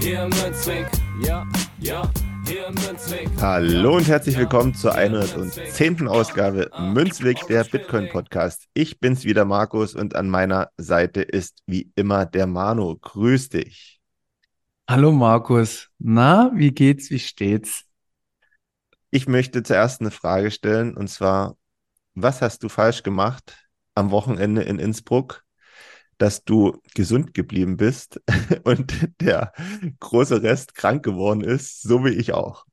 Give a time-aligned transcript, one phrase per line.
[0.00, 0.86] Hier im Münzweg,
[1.22, 1.46] ja,
[1.78, 2.10] ja.
[2.46, 3.28] Hier im Münzweg.
[3.38, 6.08] Hallo und herzlich willkommen zur 110.
[6.08, 8.66] Ausgabe Münzweg, der Bitcoin Podcast.
[8.72, 12.96] Ich bin's wieder, Markus, und an meiner Seite ist wie immer der Manu.
[12.98, 14.00] Grüß dich.
[14.88, 15.88] Hallo Markus.
[15.98, 17.84] Na, wie geht's, wie steht's?
[19.10, 21.56] Ich möchte zuerst eine Frage stellen, und zwar,
[22.14, 25.44] was hast du falsch gemacht am Wochenende in Innsbruck,
[26.20, 28.20] dass du gesund geblieben bist
[28.64, 29.52] und der
[30.00, 32.66] große Rest krank geworden ist, so wie ich auch.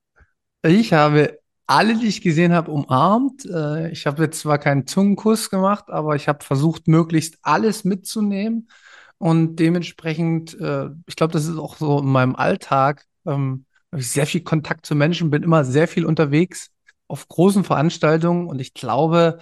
[0.63, 3.45] Ich habe alle, die ich gesehen habe, umarmt.
[3.45, 8.69] Äh, Ich habe jetzt zwar keinen Zungenkuss gemacht, aber ich habe versucht, möglichst alles mitzunehmen.
[9.17, 14.11] Und dementsprechend, äh, ich glaube, das ist auch so in meinem Alltag, ähm, habe ich
[14.11, 16.69] sehr viel Kontakt zu Menschen, bin immer sehr viel unterwegs
[17.07, 18.47] auf großen Veranstaltungen.
[18.47, 19.39] Und ich glaube,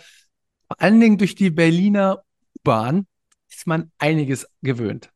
[0.67, 2.23] vor allen Dingen durch die Berliner
[2.59, 3.07] U-Bahn
[3.65, 5.11] ist man einiges gewöhnt.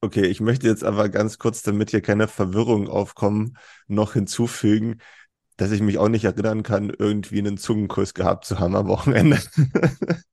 [0.00, 3.58] Okay, ich möchte jetzt aber ganz kurz, damit hier keine Verwirrung aufkommen,
[3.88, 5.00] noch hinzufügen,
[5.58, 9.38] dass ich mich auch nicht erinnern kann, irgendwie einen Zungenkuss gehabt zu haben am Wochenende.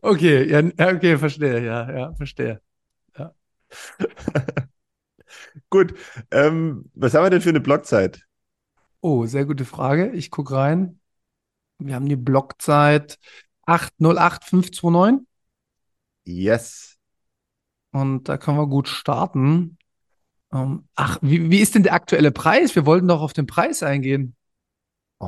[0.00, 2.62] Okay, ja, ja, okay, verstehe, ja, ja, verstehe.
[3.18, 3.34] Ja.
[5.68, 5.92] Gut,
[6.30, 8.22] ähm, was haben wir denn für eine Blockzeit?
[9.02, 10.10] Oh, sehr gute Frage.
[10.12, 10.98] Ich gucke rein.
[11.76, 13.18] Wir haben die Blockzeit
[13.66, 15.26] 808529
[16.24, 16.96] Yes.
[17.92, 19.78] und da können wir gut starten.
[20.52, 22.76] Ähm, ach, wie, wie ist denn der aktuelle Preis?
[22.76, 24.36] Wir wollten doch auf den Preis eingehen.
[25.20, 25.26] Oh,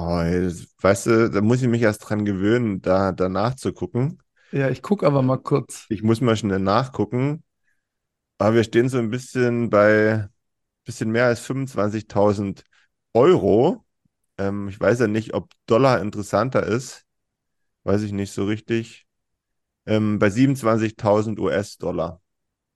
[0.81, 4.19] weißt du, da muss ich mich erst dran gewöhnen, da danach zu gucken.
[4.53, 5.88] Ja, ich gucke aber mal kurz.
[5.88, 7.43] Ich muss mal schnell nachgucken.
[8.38, 10.28] Aber wir stehen so ein bisschen bei
[10.84, 12.65] bisschen mehr als 25.000
[13.15, 13.84] Euro.
[14.38, 17.06] Ähm, ich weiß ja nicht, ob Dollar interessanter ist.
[17.84, 19.03] Weiß ich nicht so richtig.
[19.87, 22.21] Ähm, bei 27.000 US-Dollar.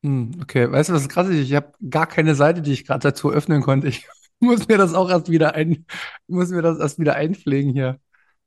[0.02, 1.38] Hm, okay, weißt du, was krass ist?
[1.38, 3.88] Ich habe gar keine Seite, die ich gerade dazu öffnen konnte.
[3.88, 4.06] Ich
[4.40, 5.86] muss mir das auch erst wieder ein,
[6.26, 7.98] muss mir das erst wieder einpflegen hier.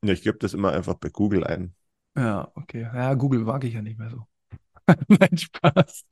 [0.04, 1.74] Ja, ich gebe das immer einfach bei Google ein.
[2.16, 2.82] Ja, okay.
[2.82, 4.26] Ja, Google mag ich ja nicht mehr so.
[5.08, 6.06] Nein, Spaß.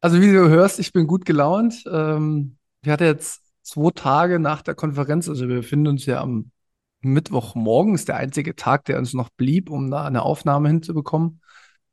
[0.00, 1.84] Also wie du hörst, ich bin gut gelaunt.
[1.90, 6.52] Ähm, ich hatte jetzt zwei Tage nach der Konferenz, also wir befinden uns ja am
[7.00, 11.40] Mittwochmorgen, ist der einzige Tag, der uns noch blieb, um da eine Aufnahme hinzubekommen.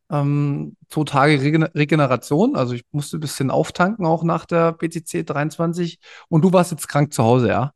[0.10, 5.26] Ähm, zwei Tage Regen Regeneration, also ich musste ein bisschen auftanken auch nach der BTC
[5.26, 6.00] 23
[6.30, 7.74] und du warst jetzt krank zu Hause, ja?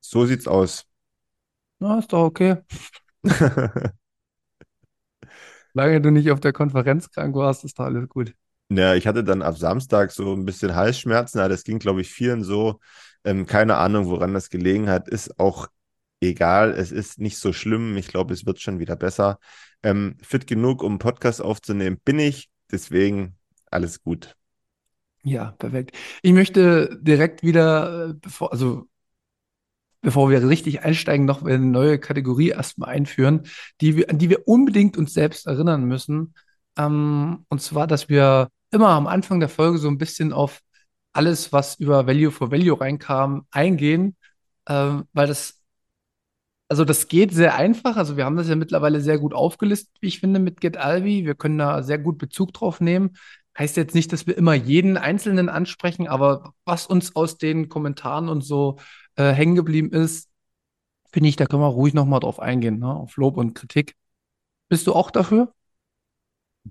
[0.00, 0.84] So sieht's aus.
[1.80, 2.56] Na, ist doch okay.
[5.74, 8.34] Solange du nicht auf der Konferenz krank warst, ist doch alles gut.
[8.70, 12.10] Ja, ich hatte dann ab Samstag so ein bisschen Halsschmerzen, aber das ging, glaube ich,
[12.10, 12.80] vielen so.
[13.24, 15.68] Ähm, keine Ahnung, woran das gelegen hat, ist auch
[16.20, 16.72] egal.
[16.72, 17.96] Es ist nicht so schlimm.
[17.96, 19.38] Ich glaube, es wird schon wieder besser.
[19.82, 22.50] Ähm, fit genug, um einen Podcast aufzunehmen, bin ich.
[22.70, 23.36] Deswegen
[23.70, 24.34] alles gut.
[25.22, 25.96] Ja, perfekt.
[26.22, 28.88] Ich möchte direkt wieder, äh, bevor, also
[30.00, 33.42] bevor wir richtig einsteigen, noch eine neue Kategorie erstmal einführen,
[33.80, 36.34] die wir, an die wir unbedingt uns selbst erinnern müssen.
[36.76, 40.60] Ähm, und zwar, dass wir immer am Anfang der Folge so ein bisschen auf
[41.12, 44.16] alles, was über Value for Value reinkam, eingehen,
[44.68, 45.57] ähm, weil das,
[46.68, 47.96] also das geht sehr einfach.
[47.96, 51.24] Also wir haben das ja mittlerweile sehr gut aufgelistet, wie ich finde, mit GetAlvi.
[51.24, 53.16] Wir können da sehr gut Bezug drauf nehmen.
[53.58, 58.28] Heißt jetzt nicht, dass wir immer jeden Einzelnen ansprechen, aber was uns aus den Kommentaren
[58.28, 58.78] und so
[59.16, 60.28] äh, hängen geblieben ist,
[61.10, 62.94] finde ich, da können wir ruhig nochmal drauf eingehen, ne?
[62.94, 63.96] Auf Lob und Kritik.
[64.68, 65.52] Bist du auch dafür?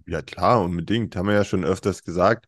[0.05, 1.15] Ja, klar, unbedingt.
[1.15, 2.47] Haben wir ja schon öfters gesagt,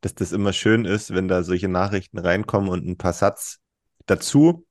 [0.00, 3.58] dass das immer schön ist, wenn da solche Nachrichten reinkommen und ein paar Satz
[4.06, 4.64] dazu.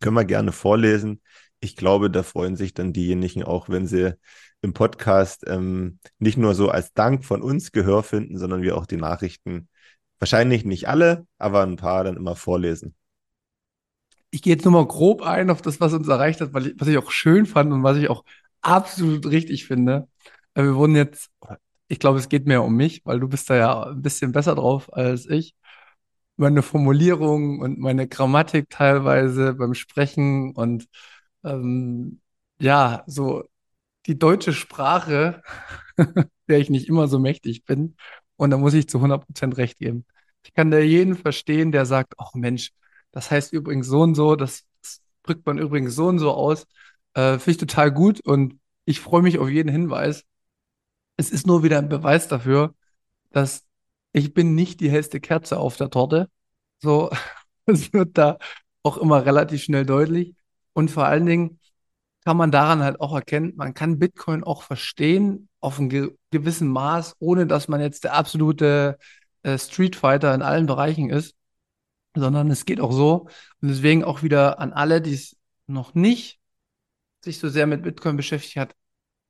[0.00, 1.22] Können wir gerne vorlesen.
[1.60, 4.14] Ich glaube, da freuen sich dann diejenigen auch, wenn sie
[4.62, 8.86] im Podcast ähm, nicht nur so als Dank von uns Gehör finden, sondern wir auch
[8.86, 9.68] die Nachrichten,
[10.18, 12.94] wahrscheinlich nicht alle, aber ein paar dann immer vorlesen.
[14.30, 16.74] Ich gehe jetzt nur mal grob ein auf das, was uns erreicht hat, weil ich,
[16.78, 18.24] was ich auch schön fand und was ich auch
[18.60, 20.08] absolut richtig finde.
[20.54, 21.30] Äh, Wir wurden jetzt,
[21.88, 24.54] ich glaube, es geht mehr um mich, weil du bist da ja ein bisschen besser
[24.54, 25.54] drauf als ich.
[26.40, 30.86] Meine Formulierung und meine Grammatik teilweise beim Sprechen und
[31.44, 32.20] ähm,
[32.60, 33.44] ja, so
[34.06, 35.42] die deutsche Sprache
[36.48, 37.96] der ich nicht immer so mächtig bin.
[38.36, 40.04] Und da muss ich zu 100 Prozent recht geben.
[40.44, 42.72] Ich kann da jeden verstehen, der sagt, ach Mensch,
[43.12, 46.66] das heißt übrigens so und so, das, das drückt man übrigens so und so aus.
[47.14, 50.24] Äh, Finde ich total gut und ich freue mich auf jeden Hinweis.
[51.16, 52.74] Es ist nur wieder ein Beweis dafür,
[53.30, 53.64] dass
[54.12, 56.28] ich bin nicht die hellste Kerze auf der Torte.
[56.80, 57.10] So,
[57.66, 58.38] es wird da
[58.82, 60.34] auch immer relativ schnell deutlich.
[60.72, 61.60] Und vor allen Dingen
[62.24, 66.68] kann man daran halt auch erkennen, man kann Bitcoin auch verstehen auf einem ge gewissen
[66.68, 68.98] Maß, ohne dass man jetzt der absolute
[69.42, 71.34] äh, Street Fighter in allen Bereichen ist,
[72.14, 73.28] sondern es geht auch so.
[73.62, 75.36] Und deswegen auch wieder an alle, die es
[75.66, 76.40] noch nicht
[77.24, 78.74] sich so sehr mit Bitcoin beschäftigt hat,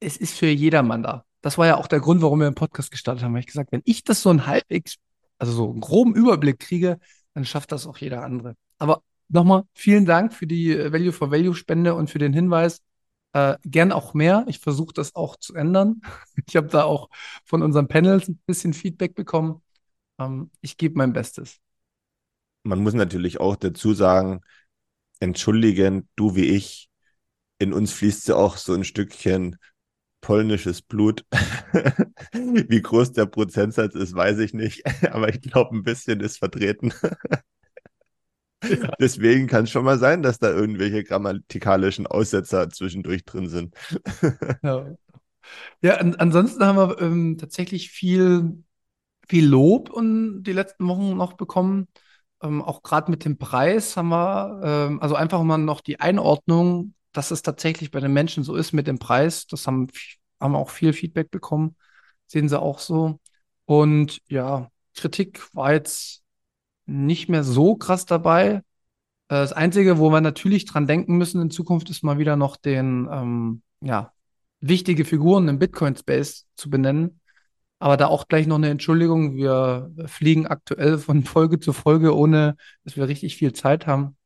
[0.00, 1.24] es ist für jedermann da.
[1.40, 3.32] Das war ja auch der Grund, warum wir den Podcast gestartet haben.
[3.32, 4.96] Weil ich gesagt, wenn ich das so ein halbwegs,
[5.38, 6.98] also so einen groben Überblick kriege,
[7.34, 8.56] dann schafft das auch jeder andere.
[8.78, 12.80] Aber nochmal vielen Dank für die äh, Value for Value Spende und für den Hinweis.
[13.32, 14.44] Äh, gern auch mehr.
[14.48, 16.02] Ich versuche das auch zu ändern.
[16.46, 17.08] Ich habe da auch
[17.44, 19.62] von unseren Panels ein bisschen Feedback bekommen.
[20.18, 21.58] Ähm, ich gebe mein Bestes.
[22.64, 24.40] Man muss natürlich auch dazu sagen,
[25.20, 26.88] entschuldigen, du wie ich,
[27.58, 29.56] in uns fließt ja auch so ein Stückchen
[30.20, 31.24] polnisches Blut.
[32.32, 34.82] Wie groß der Prozentsatz ist, weiß ich nicht.
[35.12, 36.92] Aber ich glaube, ein bisschen ist vertreten.
[38.62, 38.92] Ja.
[39.00, 43.74] Deswegen kann es schon mal sein, dass da irgendwelche grammatikalischen Aussetzer zwischendurch drin sind.
[44.62, 44.86] ja,
[45.80, 48.62] ja an, ansonsten haben wir ähm, tatsächlich viel,
[49.26, 51.88] viel Lob und die letzten Wochen noch bekommen.
[52.42, 56.94] Ähm, auch gerade mit dem Preis haben wir, ähm, also einfach mal noch die Einordnung
[57.12, 59.46] dass es tatsächlich bei den Menschen so ist mit dem Preis.
[59.46, 59.88] Das haben,
[60.40, 61.76] haben auch viel Feedback bekommen.
[62.26, 63.20] Sehen sie auch so.
[63.64, 66.22] Und ja, Kritik war jetzt
[66.86, 68.62] nicht mehr so krass dabei.
[69.28, 72.56] Äh, das Einzige, wo wir natürlich dran denken müssen in Zukunft, ist mal wieder noch
[72.56, 74.12] den, ähm, ja,
[74.60, 77.20] wichtige Figuren im Bitcoin-Space zu benennen.
[77.78, 79.34] Aber da auch gleich noch eine Entschuldigung.
[79.36, 84.16] Wir fliegen aktuell von Folge zu Folge, ohne dass wir richtig viel Zeit haben.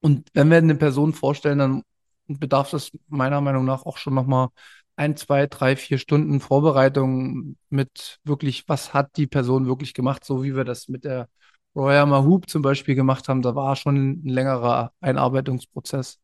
[0.00, 1.82] Und wenn wir eine Person vorstellen, dann
[2.26, 4.48] bedarf es meiner Meinung nach auch schon nochmal
[4.96, 10.42] ein, zwei, drei, vier Stunden Vorbereitung mit wirklich, was hat die Person wirklich gemacht, so
[10.44, 11.28] wie wir das mit der
[11.74, 13.42] Roya Mahoob zum Beispiel gemacht haben.
[13.42, 16.20] Da war schon ein längerer Einarbeitungsprozess.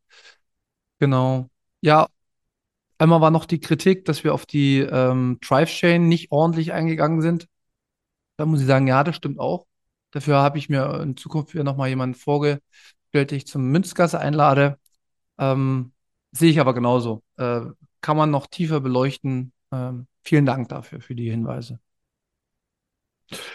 [0.99, 1.49] Genau.
[1.81, 2.07] Ja,
[2.99, 7.49] einmal war noch die Kritik, dass wir auf die ähm, Drive-Chain nicht ordentlich eingegangen sind.
[8.37, 9.67] Da muss ich sagen, ja, das stimmt auch.
[10.13, 12.63] Dafür habe ich mir in Zukunft wieder nochmal jemanden vorgestellt,
[13.13, 14.79] den ich zum Münzgasse einlade.
[15.41, 15.93] Ähm,
[16.33, 17.23] sehe ich aber genauso.
[17.37, 17.63] Äh,
[18.01, 19.53] kann man noch tiefer beleuchten.
[19.73, 21.81] Ähm, vielen Dank dafür, für die Hinweise.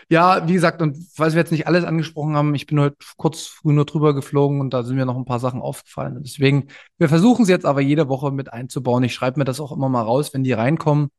[0.10, 3.48] Ja, wie gesagt, und weil wir jetzt nicht alles angesprochen haben, ich bin heute kurz
[3.48, 6.22] früh nur drüber geflogen und da sind mir noch ein paar Sachen aufgefallen.
[6.24, 9.04] Deswegen, wir versuchen es jetzt aber jede Woche mit einzubauen.
[9.04, 11.10] Ich schreibe mir das auch immer mal raus, wenn die reinkommen.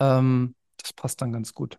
[0.00, 1.78] Ähm, das passt dann ganz gut.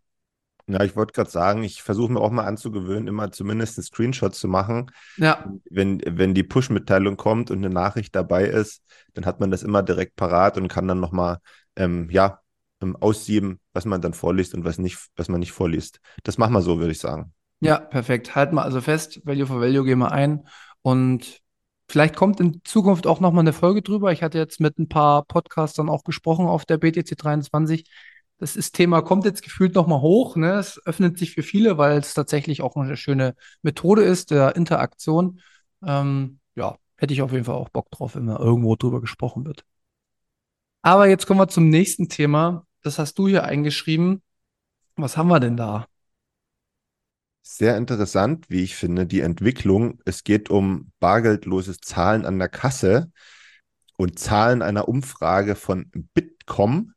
[0.71, 4.35] Ja, ich wollte gerade sagen, ich versuche mir auch mal anzugewöhnen, immer zumindest einen Screenshot
[4.35, 4.91] zu machen.
[5.17, 5.51] Ja.
[5.69, 8.81] Wenn, wenn die Push-Mitteilung kommt und eine Nachricht dabei ist,
[9.13, 11.39] dann hat man das immer direkt parat und kann dann nochmal,
[11.75, 12.39] ähm, ja,
[12.81, 15.99] ähm, aussieben, was man dann vorliest und was nicht, was man nicht vorliest.
[16.23, 17.33] Das machen wir so, würde ich sagen.
[17.59, 18.35] Ja, perfekt.
[18.35, 20.47] Halten wir also fest, Value for Value gehen wir ein
[20.81, 21.41] und
[21.87, 24.11] vielleicht kommt in Zukunft auch nochmal eine Folge drüber.
[24.11, 27.85] Ich hatte jetzt mit ein paar Podcastern auch gesprochen auf der BTC 23
[28.41, 30.35] das ist Thema kommt jetzt gefühlt nochmal hoch.
[30.35, 30.53] Ne?
[30.53, 35.39] Es öffnet sich für viele, weil es tatsächlich auch eine schöne Methode ist der Interaktion.
[35.85, 39.45] Ähm, ja, hätte ich auf jeden Fall auch Bock drauf, wenn mal irgendwo drüber gesprochen
[39.45, 39.63] wird.
[40.81, 42.65] Aber jetzt kommen wir zum nächsten Thema.
[42.81, 44.23] Das hast du hier eingeschrieben.
[44.95, 45.85] Was haben wir denn da?
[47.43, 49.99] Sehr interessant, wie ich finde, die Entwicklung.
[50.03, 53.11] Es geht um bargeldloses Zahlen an der Kasse
[53.97, 56.95] und Zahlen einer Umfrage von Bitkom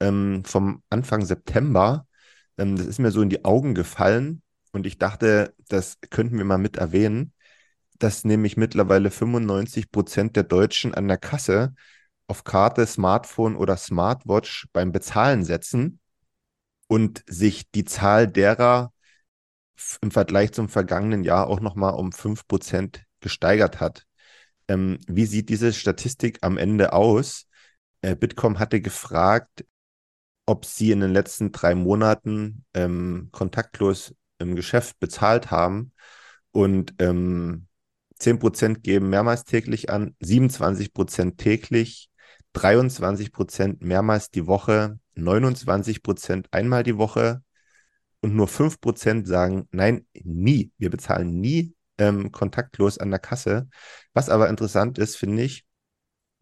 [0.00, 2.06] ähm, vom Anfang September.
[2.58, 4.42] Ähm, das ist mir so in die Augen gefallen
[4.72, 7.32] und ich dachte, das könnten wir mal mit erwähnen,
[7.98, 11.74] dass nämlich mittlerweile 95 Prozent der Deutschen an der Kasse
[12.26, 16.00] auf Karte, Smartphone oder Smartwatch beim Bezahlen setzen
[16.86, 18.92] und sich die Zahl derer
[20.00, 24.06] im Vergleich zum vergangenen Jahr auch nochmal um 5 Prozent gesteigert hat.
[24.68, 27.46] Ähm, wie sieht diese Statistik am Ende aus?
[28.02, 29.64] Äh, Bitkom hatte gefragt,
[30.50, 35.92] ob sie in den letzten drei Monaten ähm, kontaktlos im Geschäft bezahlt haben.
[36.50, 37.68] Und ähm,
[38.18, 42.10] 10% geben mehrmals täglich an, 27% täglich,
[42.52, 47.44] 23% mehrmals die Woche, 29% einmal die Woche
[48.20, 53.68] und nur 5% sagen, nein, nie, wir bezahlen nie ähm, kontaktlos an der Kasse.
[54.14, 55.64] Was aber interessant ist, finde ich,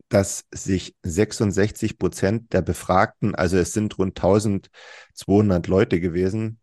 [0.08, 6.60] dass sich 66 Prozent der Befragten, also es sind rund 1200 Leute gewesen,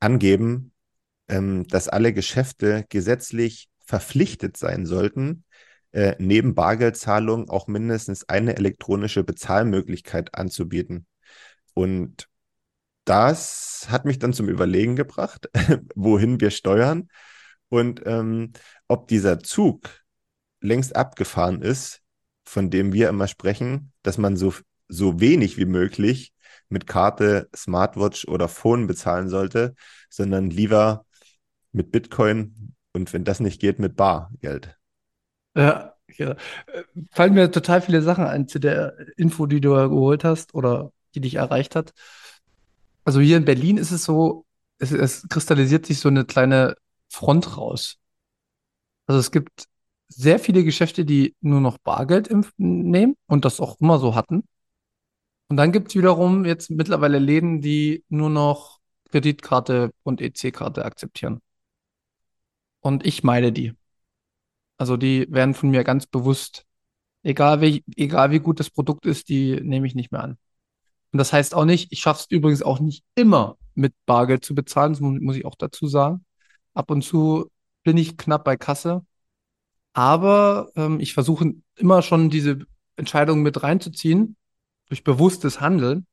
[0.00, 0.72] angeben,
[1.28, 5.44] ähm, dass alle Geschäfte gesetzlich verpflichtet sein sollten,
[5.92, 11.06] äh, neben Bargeldzahlung auch mindestens eine elektronische Bezahlmöglichkeit anzubieten.
[11.74, 12.28] Und
[13.04, 15.48] das hat mich dann zum Überlegen gebracht,
[15.94, 17.08] wohin wir steuern
[17.68, 18.52] und ähm,
[18.88, 19.88] ob dieser Zug
[20.60, 22.03] längst abgefahren ist,
[22.54, 24.54] von dem wir immer sprechen, dass man so,
[24.86, 26.32] so wenig wie möglich
[26.68, 29.74] mit Karte, Smartwatch oder Phone bezahlen sollte,
[30.08, 31.04] sondern lieber
[31.72, 34.78] mit Bitcoin und wenn das nicht geht, mit Bargeld.
[35.56, 36.36] Ja, ja.
[37.10, 41.20] Fallen mir total viele Sachen ein zu der Info, die du geholt hast oder die
[41.20, 41.92] dich erreicht hat.
[43.04, 44.46] Also hier in Berlin ist es so,
[44.78, 46.76] es, es kristallisiert sich so eine kleine
[47.08, 47.98] Front raus.
[49.08, 49.66] Also es gibt
[50.08, 54.44] sehr viele Geschäfte, die nur noch Bargeld nehmen und das auch immer so hatten.
[55.48, 58.80] Und dann gibt es wiederum jetzt mittlerweile Läden, die nur noch
[59.10, 61.40] Kreditkarte und EC-Karte akzeptieren.
[62.80, 63.72] Und ich meine die.
[64.76, 66.66] Also die werden von mir ganz bewusst,
[67.22, 70.38] egal wie, egal wie gut das Produkt ist, die nehme ich nicht mehr an.
[71.12, 74.54] Und das heißt auch nicht, ich schaffe es übrigens auch nicht immer mit Bargeld zu
[74.54, 76.24] bezahlen, das muss ich auch dazu sagen.
[76.74, 77.50] Ab und zu
[77.84, 79.04] bin ich knapp bei Kasse.
[79.94, 82.58] Aber ähm, ich versuche immer schon diese
[82.96, 84.36] Entscheidung mit reinzuziehen,
[84.88, 86.06] durch bewusstes Handeln.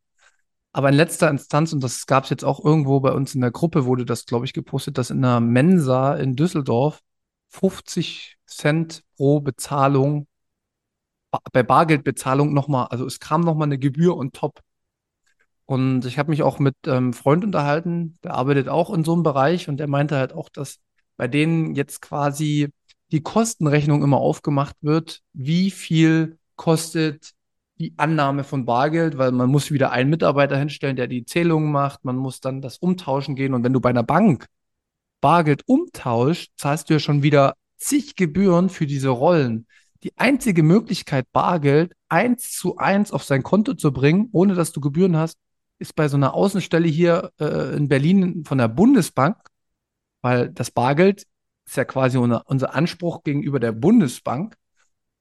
[0.71, 3.51] Aber in letzter Instanz, und das gab es jetzt auch irgendwo bei uns in der
[3.51, 7.01] Gruppe, wurde das, glaube ich, gepostet, dass in einer Mensa in Düsseldorf
[7.49, 10.27] 50 Cent pro Bezahlung,
[11.51, 14.61] bei Bargeldbezahlung nochmal, also es kam nochmal eine Gebühr on top.
[15.65, 19.23] Und ich habe mich auch mit einem Freund unterhalten, der arbeitet auch in so einem
[19.23, 20.79] Bereich und der meinte halt auch, dass
[21.17, 22.69] bei denen jetzt quasi
[23.11, 27.31] die Kostenrechnung immer aufgemacht wird, wie viel kostet
[27.79, 32.05] die Annahme von Bargeld, weil man muss wieder einen Mitarbeiter hinstellen, der die Zählung macht,
[32.05, 34.47] man muss dann das umtauschen gehen und wenn du bei einer Bank
[35.19, 39.67] Bargeld umtauscht, zahlst du ja schon wieder zig Gebühren für diese Rollen.
[40.03, 44.81] Die einzige Möglichkeit, Bargeld eins zu eins auf sein Konto zu bringen, ohne dass du
[44.81, 45.37] Gebühren hast,
[45.79, 49.37] ist bei so einer Außenstelle hier äh, in Berlin von der Bundesbank,
[50.21, 51.25] weil das Bargeld
[51.65, 54.55] ist ja quasi unser, Anspruch gegenüber der Bundesbank.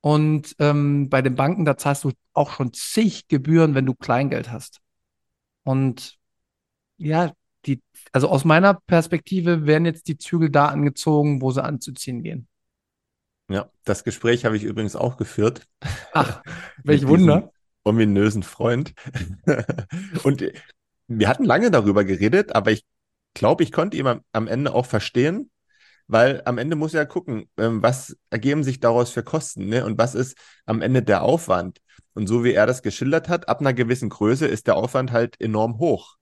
[0.01, 4.51] Und ähm, bei den Banken, da zahlst du auch schon zig Gebühren, wenn du Kleingeld
[4.51, 4.81] hast.
[5.63, 6.19] Und
[6.97, 7.33] ja,
[7.67, 7.83] die,
[8.13, 12.49] also aus meiner Perspektive werden jetzt die Zügel da angezogen, wo sie anzuziehen gehen.
[13.49, 15.67] Ja, das Gespräch habe ich übrigens auch geführt.
[16.13, 16.43] Ach,
[16.85, 17.53] welch Wunder.
[17.83, 18.95] Ominösen Freund.
[20.23, 20.45] Und
[21.09, 22.85] wir hatten lange darüber geredet, aber ich
[23.35, 25.51] glaube, ich konnte ihn am, am Ende auch verstehen,
[26.11, 29.85] weil am Ende muss er gucken, ähm, was ergeben sich daraus für Kosten ne?
[29.85, 30.37] und was ist
[30.67, 31.81] am Ende der Aufwand.
[32.15, 35.41] Und so wie er das geschildert hat, ab einer gewissen Größe ist der Aufwand halt
[35.41, 36.17] enorm hoch.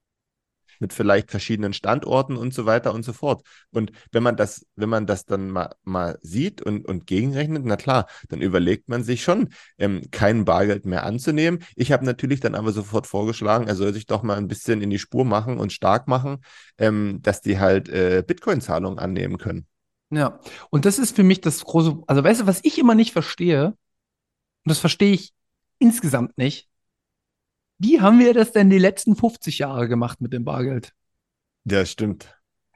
[0.80, 3.42] Mit vielleicht verschiedenen Standorten und so weiter und so fort.
[3.70, 7.76] Und wenn man das, wenn man das dann mal, mal sieht und, und gegenrechnet, na
[7.76, 11.64] klar, dann überlegt man sich schon, ähm, kein Bargeld mehr anzunehmen.
[11.74, 14.90] Ich habe natürlich dann aber sofort vorgeschlagen, er soll sich doch mal ein bisschen in
[14.90, 16.44] die Spur machen und stark machen,
[16.76, 19.66] ähm, dass die halt äh, Bitcoin-Zahlungen annehmen können.
[20.10, 23.12] Ja, und das ist für mich das große, also weißt du, was ich immer nicht
[23.12, 23.76] verstehe, und
[24.64, 25.32] das verstehe ich
[25.78, 26.68] insgesamt nicht,
[27.78, 30.92] wie haben wir das denn die letzten 50 Jahre gemacht mit dem Bargeld?
[31.64, 32.34] Ja, stimmt.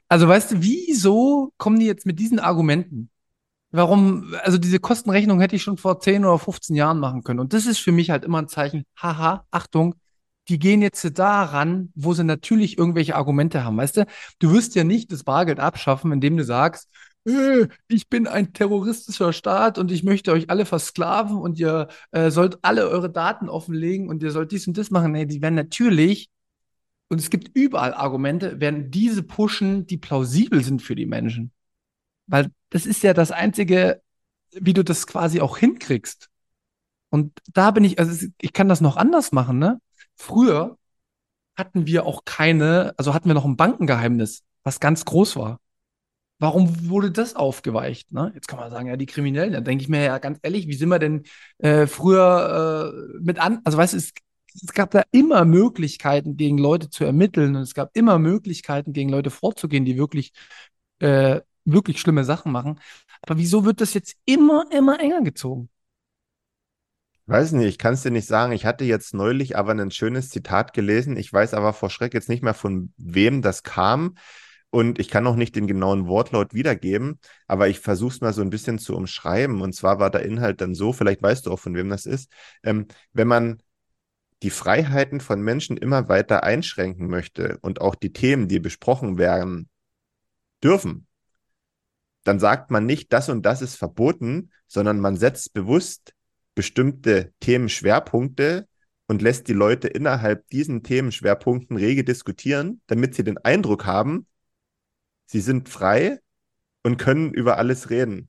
[0.08, 3.10] Also weißt du, wieso kommen die jetzt mit diesen Argumenten?
[3.70, 7.40] Warum, also diese Kostenrechnung hätte ich schon vor 10 oder 15 Jahren machen können.
[7.40, 9.94] Und das ist für mich halt immer ein Zeichen, haha, Achtung,
[10.48, 13.78] die gehen jetzt daran, wo sie natürlich irgendwelche Argumente haben.
[13.78, 14.06] Weißt du,
[14.38, 16.88] du wirst ja nicht das Bargeld abschaffen, indem du sagst,
[17.24, 22.58] ich bin ein terroristischer Staat und ich möchte euch alle versklaven und ihr äh, sollt
[22.62, 25.12] alle eure Daten offenlegen und ihr sollt dies und das machen.
[25.12, 26.30] Nee, die werden natürlich,
[27.08, 31.52] und es gibt überall Argumente, werden diese pushen, die plausibel sind für die Menschen.
[32.26, 34.02] Weil das ist ja das Einzige,
[34.52, 36.28] wie du das quasi auch hinkriegst.
[37.10, 39.80] Und da bin ich, also ich kann das noch anders machen, ne?
[40.16, 40.78] Früher
[41.56, 45.60] hatten wir auch keine, also hatten wir noch ein Bankengeheimnis, was ganz groß war.
[46.42, 48.10] Warum wurde das aufgeweicht?
[48.10, 48.32] Ne?
[48.34, 49.52] Jetzt kann man sagen, ja, die Kriminellen.
[49.52, 51.22] Da denke ich mir ja ganz ehrlich, wie sind wir denn
[51.58, 53.60] äh, früher äh, mit an?
[53.62, 54.12] Also, weißt du, es,
[54.74, 59.30] gab da immer Möglichkeiten, gegen Leute zu ermitteln und es gab immer Möglichkeiten, gegen Leute
[59.30, 60.32] vorzugehen, die wirklich,
[60.98, 62.80] äh, wirklich schlimme Sachen machen.
[63.20, 65.68] Aber wieso wird das jetzt immer, immer enger gezogen?
[67.26, 68.50] Weiß nicht, ich kann es dir nicht sagen.
[68.50, 71.16] Ich hatte jetzt neulich aber ein schönes Zitat gelesen.
[71.16, 74.16] Ich weiß aber vor Schreck jetzt nicht mehr, von wem das kam.
[74.74, 78.40] Und ich kann auch nicht den genauen Wortlaut wiedergeben, aber ich versuche es mal so
[78.40, 79.60] ein bisschen zu umschreiben.
[79.60, 82.32] Und zwar war der Inhalt dann so, vielleicht weißt du auch, von wem das ist,
[82.62, 83.62] ähm, wenn man
[84.42, 89.68] die Freiheiten von Menschen immer weiter einschränken möchte und auch die Themen, die besprochen werden
[90.64, 91.06] dürfen,
[92.24, 96.14] dann sagt man nicht, das und das ist verboten, sondern man setzt bewusst
[96.54, 98.66] bestimmte Themenschwerpunkte
[99.06, 104.26] und lässt die Leute innerhalb diesen Themenschwerpunkten rege diskutieren, damit sie den Eindruck haben,
[105.26, 106.20] Sie sind frei
[106.82, 108.28] und können über alles reden.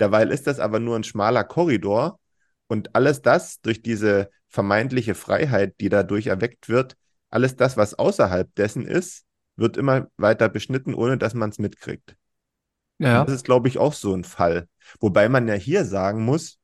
[0.00, 2.18] Derweil ist das aber nur ein schmaler Korridor
[2.66, 6.96] und alles das durch diese vermeintliche Freiheit, die dadurch erweckt wird,
[7.30, 9.24] alles das, was außerhalb dessen ist,
[9.56, 12.16] wird immer weiter beschnitten, ohne dass man es mitkriegt.
[12.98, 13.24] Ja.
[13.24, 14.68] Das ist, glaube ich, auch so ein Fall.
[15.00, 16.58] Wobei man ja hier sagen muss,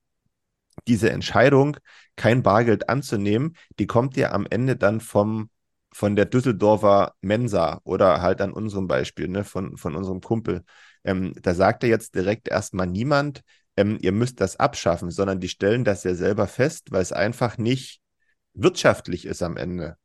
[0.86, 1.76] diese Entscheidung,
[2.16, 5.50] kein Bargeld anzunehmen, die kommt ja am Ende dann vom
[5.92, 10.64] von der Düsseldorfer Mensa oder halt an unserem Beispiel, ne, von, von unserem Kumpel.
[11.04, 13.42] Ähm, da sagt er jetzt direkt erstmal niemand,
[13.76, 17.58] ähm, ihr müsst das abschaffen, sondern die stellen das ja selber fest, weil es einfach
[17.58, 18.00] nicht
[18.54, 19.96] wirtschaftlich ist am Ende.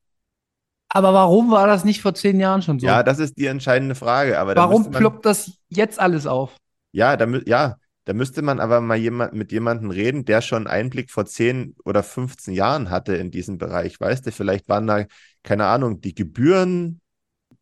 [0.90, 2.86] Aber warum war das nicht vor zehn Jahren schon so?
[2.86, 4.38] Ja, das ist die entscheidende Frage.
[4.38, 6.56] Aber warum man, ploppt das jetzt alles auf?
[6.92, 11.12] Ja, da, ja, da müsste man aber mal jemand, mit jemandem reden, der schon Einblick
[11.12, 14.00] vor 10 oder 15 Jahren hatte in diesem Bereich.
[14.00, 15.06] Weißt du, vielleicht waren da,
[15.44, 17.02] keine Ahnung, die Gebühren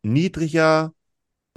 [0.02, 0.94] niedriger.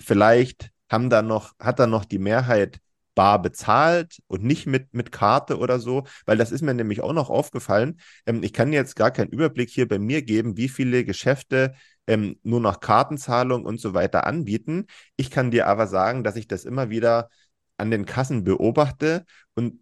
[0.00, 2.80] Vielleicht haben da noch, hat da noch die Mehrheit
[3.14, 7.12] bar bezahlt und nicht mit, mit Karte oder so, weil das ist mir nämlich auch
[7.12, 8.00] noch aufgefallen.
[8.26, 11.74] Ähm, ich kann jetzt gar keinen Überblick hier bei mir geben, wie viele Geschäfte
[12.06, 14.86] ähm, nur noch Kartenzahlung und so weiter anbieten.
[15.16, 17.30] Ich kann dir aber sagen, dass ich das immer wieder
[17.76, 19.80] an den Kassen beobachte und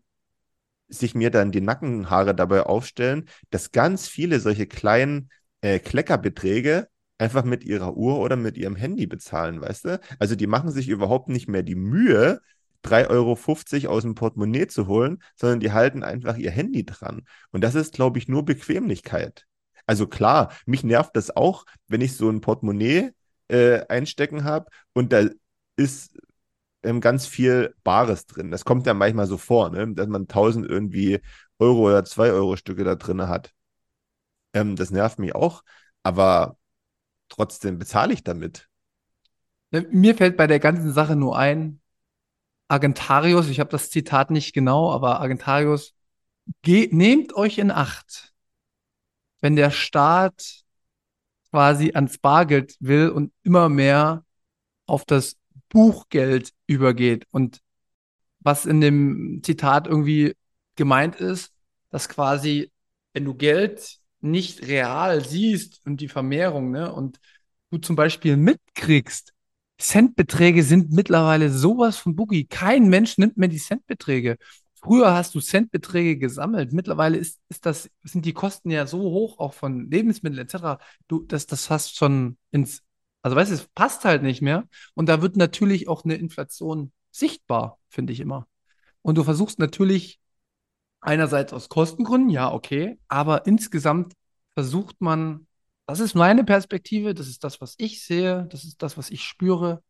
[0.88, 5.30] sich mir dann die Nackenhaare dabei aufstellen, dass ganz viele solche kleinen
[5.62, 10.00] äh, Kleckerbeträge einfach mit ihrer Uhr oder mit ihrem Handy bezahlen, weißt du?
[10.18, 12.40] Also die machen sich überhaupt nicht mehr die Mühe,
[12.84, 17.23] 3,50 Euro aus dem Portemonnaie zu holen, sondern die halten einfach ihr Handy dran.
[17.52, 19.47] Und das ist, glaube ich, nur Bequemlichkeit.
[19.86, 23.10] Also klar, mich nervt das auch, wenn ich so ein Portemonnaie
[23.49, 25.28] äh, einstecken habe und da
[25.76, 26.19] ist
[26.82, 28.50] ähm, ganz viel Bares drin.
[28.50, 29.92] Das kommt ja manchmal so vor, ne?
[29.95, 31.21] dass man 1000 irgendwie
[31.58, 33.52] Euro oder 2 Euro Stücke da drin hat.
[34.52, 35.62] Ähm, das nervt mich auch,
[36.02, 36.56] aber
[37.28, 38.68] trotzdem bezahle ich damit.
[39.71, 41.80] Ne, mir fällt bei der ganzen Sache nur ein,
[42.68, 45.95] Argentarius, ich habe das Zitat nicht genau, aber Argentarius,
[46.64, 48.32] nehmt euch in Acht,
[49.40, 50.62] wenn der Staat
[51.50, 54.25] quasi ans Bargeld will und immer mehr
[54.86, 55.36] auf das
[55.73, 57.26] Buchgeld übergeht.
[57.30, 57.61] Und
[58.41, 60.35] was in dem Zitat irgendwie
[60.76, 61.52] gemeint ist,
[61.91, 62.71] dass quasi,
[63.15, 67.19] wenn du Geld nicht real siehst und die Vermehrung, ne, und
[67.71, 69.32] du zum Beispiel mitkriegst,
[69.78, 72.45] Centbeträge sind mittlerweile sowas von Boogie.
[72.47, 74.37] Kein Mensch nimmt mehr die Centbeträge.
[74.75, 76.73] Früher hast du Centbeträge gesammelt.
[76.73, 80.78] Mittlerweile ist, ist das, sind die Kosten ja so hoch, auch von Lebensmitteln etc.
[81.08, 82.82] Du, das, das hast schon ins
[83.23, 84.69] also weißt du, es passt halt nicht mehr.
[84.95, 88.47] Und da wird natürlich auch eine Inflation sichtbar, finde ich immer.
[89.02, 90.21] Und du versuchst natürlich
[91.00, 94.15] einerseits aus Kostengründen, ja, okay, aber insgesamt
[94.54, 95.47] versucht man,
[95.87, 99.23] das ist meine Perspektive, das ist das, was ich sehe, das ist das, was ich
[99.25, 99.82] spüre.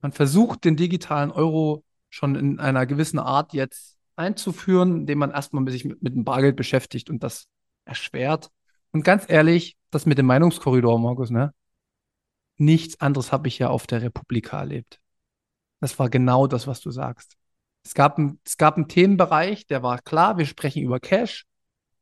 [0.00, 5.68] Man versucht den digitalen Euro schon in einer gewissen Art jetzt einzuführen, indem man erstmal
[5.70, 7.46] sich mit, mit dem Bargeld beschäftigt und das
[7.84, 8.50] erschwert.
[8.92, 11.52] Und ganz ehrlich, das mit dem Meinungskorridor, Markus, ne?
[12.62, 15.00] Nichts anderes habe ich ja auf der Republika erlebt.
[15.80, 17.36] Das war genau das, was du sagst.
[17.82, 21.44] Es gab, ein, es gab einen Themenbereich, der war klar, wir sprechen über Cash,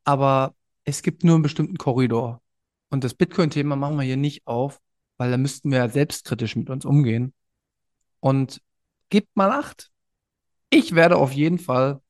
[0.05, 2.43] aber es gibt nur einen bestimmten Korridor.
[2.91, 4.83] Und das Bitcoin-Thema machen wir hier nicht auf,
[5.17, 7.33] weil da müssten wir ja selbstkritisch mit uns umgehen.
[8.21, 8.61] Und
[9.09, 9.91] gebt mal Acht.
[10.69, 12.03] Ich werde auf jeden Fall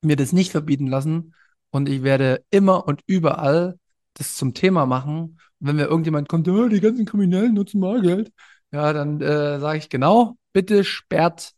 [0.00, 1.34] mir das nicht verbieten lassen
[1.68, 3.78] und ich werde immer und überall
[4.14, 8.32] das zum Thema machen wenn mir irgendjemand kommt, oh, die ganzen Kriminellen nutzen Bargeld,
[8.72, 11.52] ja, dann äh, sage ich genau, bitte sperrt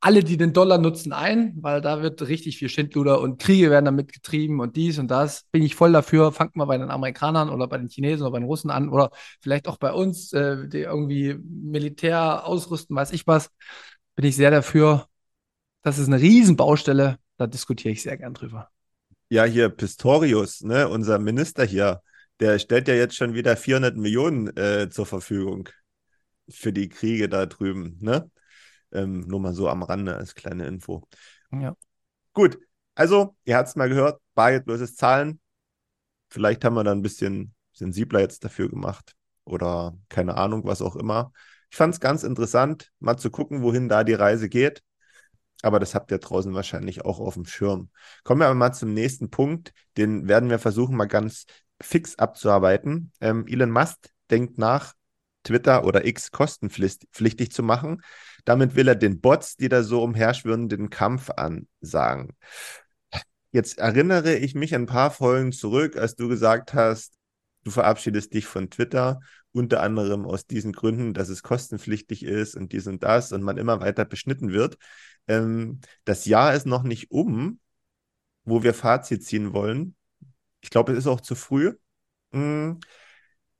[0.00, 3.86] alle, die den Dollar nutzen, ein, weil da wird richtig viel Schindluder und Kriege werden
[3.86, 5.44] damit getrieben und dies und das.
[5.50, 6.32] Bin ich voll dafür.
[6.32, 9.10] Fangt mal bei den Amerikanern oder bei den Chinesen oder bei den Russen an oder
[9.40, 13.50] vielleicht auch bei uns, äh, die irgendwie Militär ausrüsten, weiß ich was.
[14.14, 15.08] Bin ich sehr dafür.
[15.82, 17.18] Das ist eine Riesenbaustelle.
[17.38, 18.70] Da diskutiere ich sehr gern drüber.
[19.28, 22.02] Ja, hier Pistorius, ne, unser Minister hier,
[22.40, 25.68] der stellt ja jetzt schon wieder 400 Millionen äh, zur Verfügung
[26.48, 28.30] für die Kriege da drüben, ne?
[28.92, 31.08] Ähm, nur mal so am Rande als kleine Info.
[31.50, 31.76] Ja.
[32.32, 32.58] Gut,
[32.94, 35.40] also, ihr habt es mal gehört, bargeldloses Zahlen.
[36.30, 40.96] Vielleicht haben wir da ein bisschen sensibler jetzt dafür gemacht oder keine Ahnung, was auch
[40.96, 41.32] immer.
[41.70, 44.82] Ich fand es ganz interessant, mal zu gucken, wohin da die Reise geht.
[45.66, 47.90] Aber das habt ihr draußen wahrscheinlich auch auf dem Schirm.
[48.22, 49.72] Kommen wir aber mal zum nächsten Punkt.
[49.96, 51.44] Den werden wir versuchen, mal ganz
[51.82, 53.10] fix abzuarbeiten.
[53.20, 53.98] Ähm, Elon Musk
[54.30, 54.94] denkt nach,
[55.42, 58.02] Twitter oder X kostenpflichtig zu machen.
[58.44, 62.36] Damit will er den Bots, die da so umherschwirren, den Kampf ansagen.
[63.50, 67.14] Jetzt erinnere ich mich ein paar Folgen zurück, als du gesagt hast,
[67.64, 69.20] du verabschiedest dich von Twitter,
[69.56, 73.58] unter anderem aus diesen Gründen, dass es kostenpflichtig ist und dies und das und man
[73.58, 74.76] immer weiter beschnitten wird.
[75.28, 77.60] Ähm, das Jahr ist noch nicht um,
[78.44, 79.96] wo wir Fazit ziehen wollen.
[80.60, 81.74] Ich glaube, es ist auch zu früh.
[82.32, 82.80] Hm,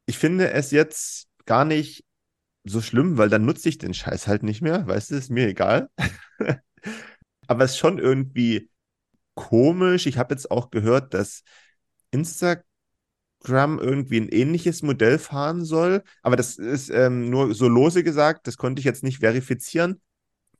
[0.06, 2.04] ich finde es jetzt gar nicht
[2.64, 4.86] so schlimm, weil dann nutze ich den Scheiß halt nicht mehr.
[4.86, 5.88] Weißt du, ist mir egal.
[7.48, 8.70] Aber es ist schon irgendwie
[9.34, 10.06] komisch.
[10.06, 11.42] Ich habe jetzt auch gehört, dass
[13.40, 16.02] Instagram irgendwie ein ähnliches Modell fahren soll.
[16.22, 18.46] Aber das ist ähm, nur so lose gesagt.
[18.46, 20.00] Das konnte ich jetzt nicht verifizieren.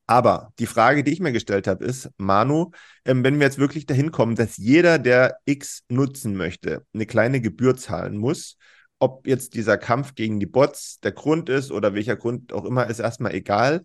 [0.09, 2.71] Aber die Frage, die ich mir gestellt habe, ist, Manu,
[3.05, 7.41] ähm, wenn wir jetzt wirklich dahin kommen, dass jeder, der X nutzen möchte, eine kleine
[7.41, 8.57] Gebühr zahlen muss,
[9.01, 12.87] ob jetzt dieser Kampf gegen die Bots der Grund ist oder welcher Grund auch immer,
[12.87, 13.85] ist erstmal egal.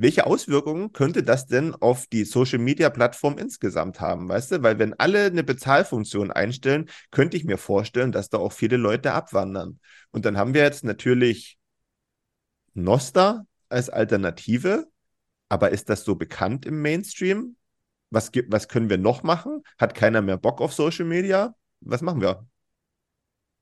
[0.00, 4.62] Welche Auswirkungen könnte das denn auf die Social Media Plattform insgesamt haben, weißt du?
[4.62, 9.12] Weil wenn alle eine Bezahlfunktion einstellen, könnte ich mir vorstellen, dass da auch viele Leute
[9.12, 9.78] abwandern.
[10.10, 11.58] Und dann haben wir jetzt natürlich
[12.72, 14.86] Nosta als Alternative,
[15.50, 17.56] aber ist das so bekannt im Mainstream?
[18.08, 19.62] Was, was können wir noch machen?
[19.76, 21.54] Hat keiner mehr Bock auf Social Media?
[21.82, 22.48] Was machen wir?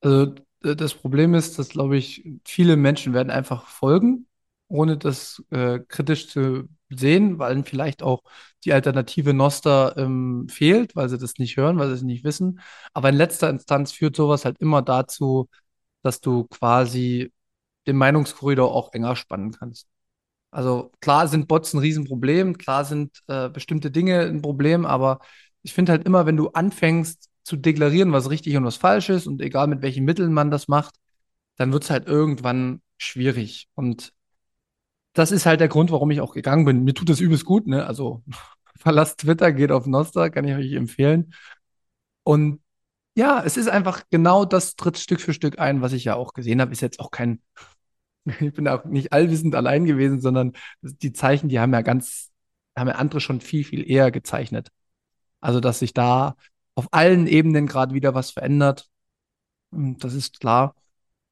[0.03, 4.28] Also das Problem ist, dass, glaube ich, viele Menschen werden einfach folgen,
[4.69, 8.23] ohne das äh, kritisch zu sehen, weil vielleicht auch
[8.65, 12.61] die Alternative Noster ähm, fehlt, weil sie das nicht hören, weil sie es nicht wissen.
[12.93, 15.49] Aber in letzter Instanz führt sowas halt immer dazu,
[16.03, 17.33] dass du quasi
[17.87, 19.89] den Meinungskorridor auch enger spannen kannst.
[20.51, 25.19] Also klar sind Bots ein Riesenproblem, klar sind äh, bestimmte Dinge ein Problem, aber
[25.63, 29.27] ich finde halt immer, wenn du anfängst zu deklarieren, was richtig und was falsch ist
[29.27, 30.97] und egal mit welchen Mitteln man das macht,
[31.57, 33.69] dann wird es halt irgendwann schwierig.
[33.75, 34.13] Und
[35.19, 36.85] das ist halt der Grund, warum ich auch gegangen bin.
[36.85, 37.87] Mir tut das übelst gut, ne?
[37.87, 38.23] Also
[38.79, 41.35] verlasst Twitter, geht auf Nostra, kann ich euch empfehlen.
[42.25, 42.61] Und
[43.17, 46.35] ja, es ist einfach genau das tritt Stück für Stück ein, was ich ja auch
[46.35, 46.73] gesehen habe.
[46.73, 47.41] Ist jetzt auch kein
[48.41, 50.53] ich bin auch nicht allwissend allein gewesen, sondern
[50.83, 52.31] die Zeichen, die haben ja ganz,
[52.77, 54.69] haben ja andere schon viel, viel eher gezeichnet.
[55.41, 56.37] Also, dass sich da
[56.75, 58.89] auf allen Ebenen gerade wieder was verändert.
[59.71, 60.75] Das ist klar.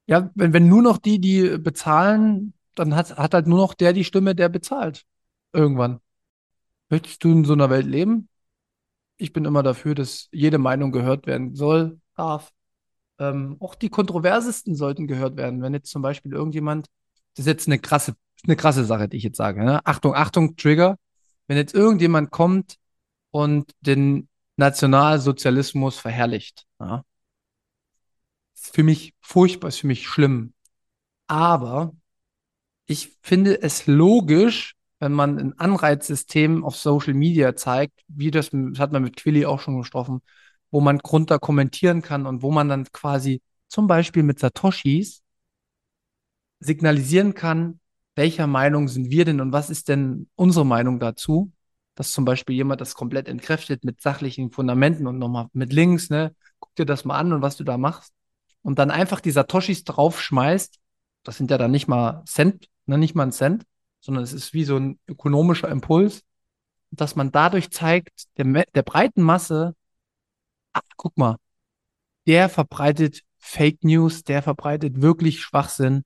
[0.06, 3.92] Ja, wenn, wenn nur noch die, die bezahlen, dann hat, hat halt nur noch der
[3.92, 5.04] die Stimme, der bezahlt.
[5.52, 6.00] Irgendwann.
[6.88, 8.28] Möchtest du in so einer Welt leben?
[9.16, 12.52] Ich bin immer dafür, dass jede Meinung gehört werden soll, darf.
[13.18, 15.62] Ähm, auch die kontroversesten sollten gehört werden.
[15.62, 16.86] Wenn jetzt zum Beispiel irgendjemand,
[17.34, 19.64] das ist jetzt eine krasse, eine krasse Sache, die ich jetzt sage.
[19.64, 19.80] Ne?
[19.84, 20.98] Achtung, Achtung, Trigger.
[21.46, 22.76] Wenn jetzt irgendjemand kommt
[23.30, 27.04] und den Nationalsozialismus verherrlicht, ja,
[28.54, 30.54] ist für mich furchtbar, ist für mich schlimm.
[31.26, 31.94] Aber
[32.86, 38.78] ich finde es logisch, wenn man ein Anreizsystem auf Social Media zeigt, wie das, das
[38.78, 40.22] hat man mit Quilly auch schon gesprochen,
[40.70, 45.22] wo man drunter kommentieren kann und wo man dann quasi zum Beispiel mit Satoshis
[46.60, 47.80] signalisieren kann,
[48.14, 51.52] welcher Meinung sind wir denn und was ist denn unsere Meinung dazu?
[51.94, 56.34] Dass zum Beispiel jemand das komplett entkräftet mit sachlichen Fundamenten und nochmal mit Links, ne?
[56.58, 58.12] Guck dir das mal an und was du da machst.
[58.62, 60.78] Und dann einfach die Satoshis draufschmeißt.
[61.22, 62.98] Das sind ja dann nicht mal Cent, ne?
[62.98, 63.64] nicht mal ein Cent,
[64.00, 66.22] sondern es ist wie so ein ökonomischer Impuls.
[66.90, 69.74] Dass man dadurch zeigt, der, der breiten Masse,
[70.72, 71.36] ach, guck mal,
[72.26, 76.04] der verbreitet Fake News, der verbreitet wirklich Schwachsinn.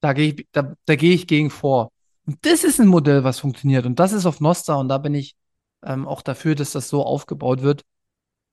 [0.00, 1.92] Da gehe ich, da, da gehe ich gegen vor.
[2.26, 3.86] Und das ist ein Modell, was funktioniert.
[3.86, 4.74] Und das ist auf Nostra.
[4.76, 5.36] Und da bin ich
[5.82, 7.84] ähm, auch dafür, dass das so aufgebaut wird.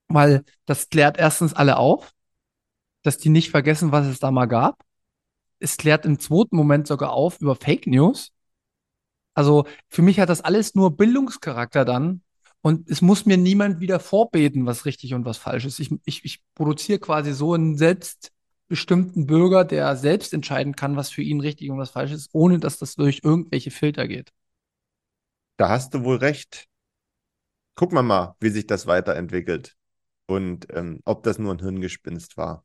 [0.08, 2.12] Weil das klärt erstens alle auf,
[3.02, 4.82] dass die nicht vergessen, was es da mal gab.
[5.60, 8.32] Es klärt im zweiten Moment sogar auf über Fake News.
[9.34, 12.22] Also für mich hat das alles nur Bildungscharakter dann,
[12.60, 15.78] und es muss mir niemand wieder vorbeten, was richtig und was falsch ist.
[15.78, 21.22] Ich, ich, ich produziere quasi so einen selbstbestimmten Bürger, der selbst entscheiden kann, was für
[21.22, 24.32] ihn richtig und was falsch ist, ohne dass das durch irgendwelche Filter geht.
[25.56, 26.66] Da hast du wohl recht.
[27.76, 29.76] Gucken wir mal, wie sich das weiterentwickelt
[30.26, 32.64] und ähm, ob das nur ein Hirngespinst war.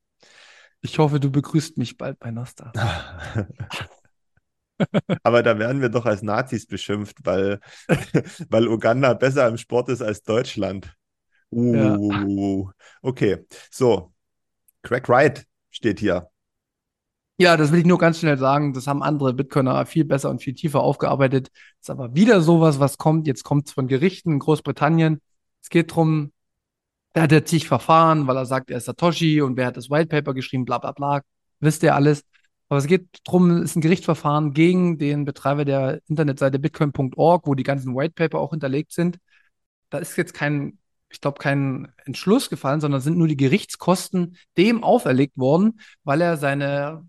[0.84, 2.74] Ich hoffe, du begrüßt mich bald bei Nostra.
[5.24, 7.62] Aber da werden wir doch als Nazis beschimpft, weil,
[8.50, 10.94] weil Uganda besser im Sport ist als Deutschland.
[11.52, 12.72] Uh, ja.
[13.02, 13.46] okay.
[13.72, 14.14] So,
[14.82, 16.30] Craig Wright steht hier.
[17.38, 18.74] Ja, das will ich nur ganz schnell sagen.
[18.74, 21.50] Das haben andere Bitcoiner viel besser und viel tiefer aufgearbeitet.
[21.80, 23.26] Ist aber wieder sowas, was kommt.
[23.26, 25.22] Jetzt kommt es von Gerichten in Großbritannien.
[25.62, 26.33] Es geht darum,
[27.14, 29.90] er hat jetzt sich verfahren, weil er sagt, er ist Satoshi und wer hat das
[29.90, 31.22] White Paper geschrieben, bla bla bla.
[31.60, 32.24] Wisst ihr alles.
[32.70, 37.56] Aber es geht darum, es ist ein Gerichtsverfahren gegen den Betreiber der Internetseite bitcoin.org, wo
[37.56, 39.20] die ganzen White Paper auch hinterlegt sind.
[39.90, 44.84] Da ist jetzt kein, ich glaube, kein Entschluss gefallen, sondern sind nur die Gerichtskosten dem
[44.84, 47.08] auferlegt worden, weil er seine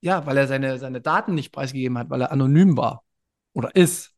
[0.00, 3.02] ja, weil er seine, seine Daten nicht preisgegeben hat, weil er anonym war
[3.52, 4.12] oder ist.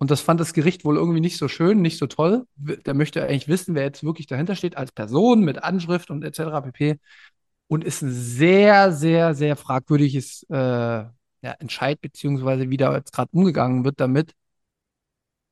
[0.00, 2.46] Und das fand das Gericht wohl irgendwie nicht so schön, nicht so toll.
[2.56, 6.62] Der möchte eigentlich wissen, wer jetzt wirklich dahinter steht, als Person mit Anschrift und etc.
[6.62, 6.98] pp.
[7.68, 11.12] Und ist ein sehr, sehr, sehr fragwürdiges äh, ja,
[11.58, 14.32] Entscheid, beziehungsweise wie da jetzt gerade umgegangen wird damit.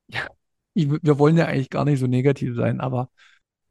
[0.07, 0.27] Ja,
[0.73, 3.09] ich, wir wollen ja eigentlich gar nicht so negativ sein, aber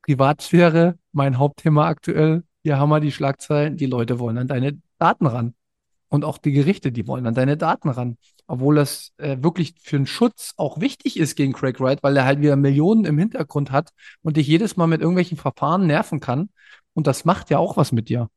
[0.03, 2.45] Privatsphäre, mein Hauptthema aktuell.
[2.63, 5.55] Hier haben wir die Schlagzeilen, die Leute wollen an deine Daten ran.
[6.09, 8.17] Und auch die Gerichte, die wollen an deine Daten ran.
[8.49, 12.25] Obwohl das äh, wirklich für den Schutz auch wichtig ist gegen Craig Wright, weil er
[12.25, 13.91] halt wieder Millionen im Hintergrund hat
[14.23, 16.49] und dich jedes Mal mit irgendwelchen Verfahren nerven kann.
[16.95, 18.31] Und das macht ja auch was mit dir.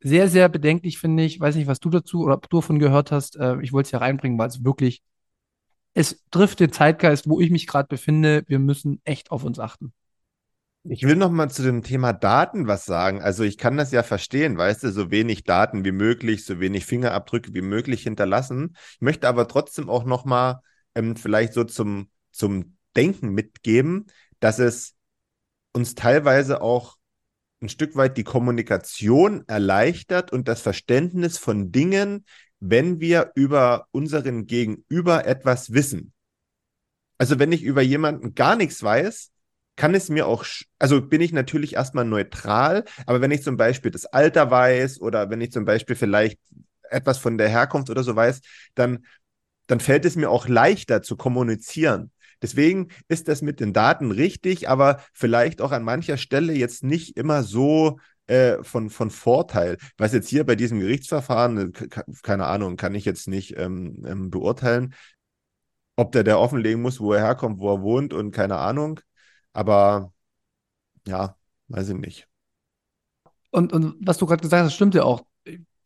[0.00, 1.40] Sehr, sehr bedenklich, finde ich.
[1.40, 3.36] Weiß nicht, was du dazu oder ob du davon gehört hast.
[3.36, 5.02] Äh, ich wollte es ja reinbringen, weil es wirklich,
[5.94, 8.44] es trifft den Zeitgeist, wo ich mich gerade befinde.
[8.46, 9.92] Wir müssen echt auf uns achten.
[10.82, 13.20] Ich will noch mal zu dem Thema Daten was sagen.
[13.20, 16.86] Also ich kann das ja verstehen, weißt du, so wenig Daten wie möglich, so wenig
[16.86, 18.76] Fingerabdrücke wie möglich hinterlassen.
[18.94, 20.62] Ich möchte aber trotzdem auch noch mal
[20.94, 24.06] ähm, vielleicht so zum, zum Denken mitgeben,
[24.40, 24.94] dass es
[25.74, 26.96] uns teilweise auch
[27.60, 32.24] ein Stück weit die Kommunikation erleichtert und das Verständnis von Dingen,
[32.58, 36.14] wenn wir über unseren Gegenüber etwas wissen.
[37.18, 39.30] Also wenn ich über jemanden gar nichts weiß,
[39.80, 40.44] kann es mir auch,
[40.78, 45.30] also bin ich natürlich erstmal neutral, aber wenn ich zum Beispiel das Alter weiß oder
[45.30, 46.38] wenn ich zum Beispiel vielleicht
[46.90, 48.42] etwas von der Herkunft oder so weiß,
[48.74, 49.06] dann,
[49.68, 52.10] dann fällt es mir auch leichter zu kommunizieren.
[52.42, 57.16] Deswegen ist das mit den Daten richtig, aber vielleicht auch an mancher Stelle jetzt nicht
[57.16, 59.78] immer so äh, von, von Vorteil.
[59.96, 61.88] Was jetzt hier bei diesem Gerichtsverfahren, äh,
[62.22, 64.92] keine Ahnung, kann ich jetzt nicht ähm, ähm, beurteilen,
[65.96, 69.00] ob der der offenlegen muss, wo er herkommt, wo er wohnt und keine Ahnung.
[69.52, 70.12] Aber
[71.06, 71.36] ja,
[71.68, 72.28] weiß ich nicht.
[73.50, 75.24] Und, und was du gerade gesagt hast, stimmt ja auch.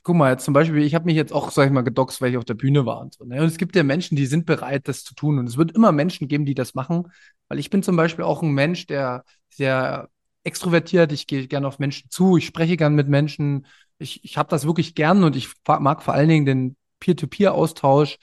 [0.02, 2.30] Guck mal, jetzt zum Beispiel, ich habe mich jetzt auch, sag ich mal, gedoxt, weil
[2.30, 3.24] ich auf der Bühne war und so.
[3.24, 3.40] Ne?
[3.40, 5.38] Und es gibt ja Menschen, die sind bereit, das zu tun.
[5.38, 7.10] Und es wird immer Menschen geben, die das machen.
[7.48, 10.10] Weil ich bin zum Beispiel auch ein Mensch, der sehr
[10.42, 13.66] extrovertiert, ich gehe gerne auf Menschen zu, ich spreche gern mit Menschen.
[13.98, 18.18] Ich, ich habe das wirklich gern und ich mag vor allen Dingen den Peer-to-Peer-Austausch.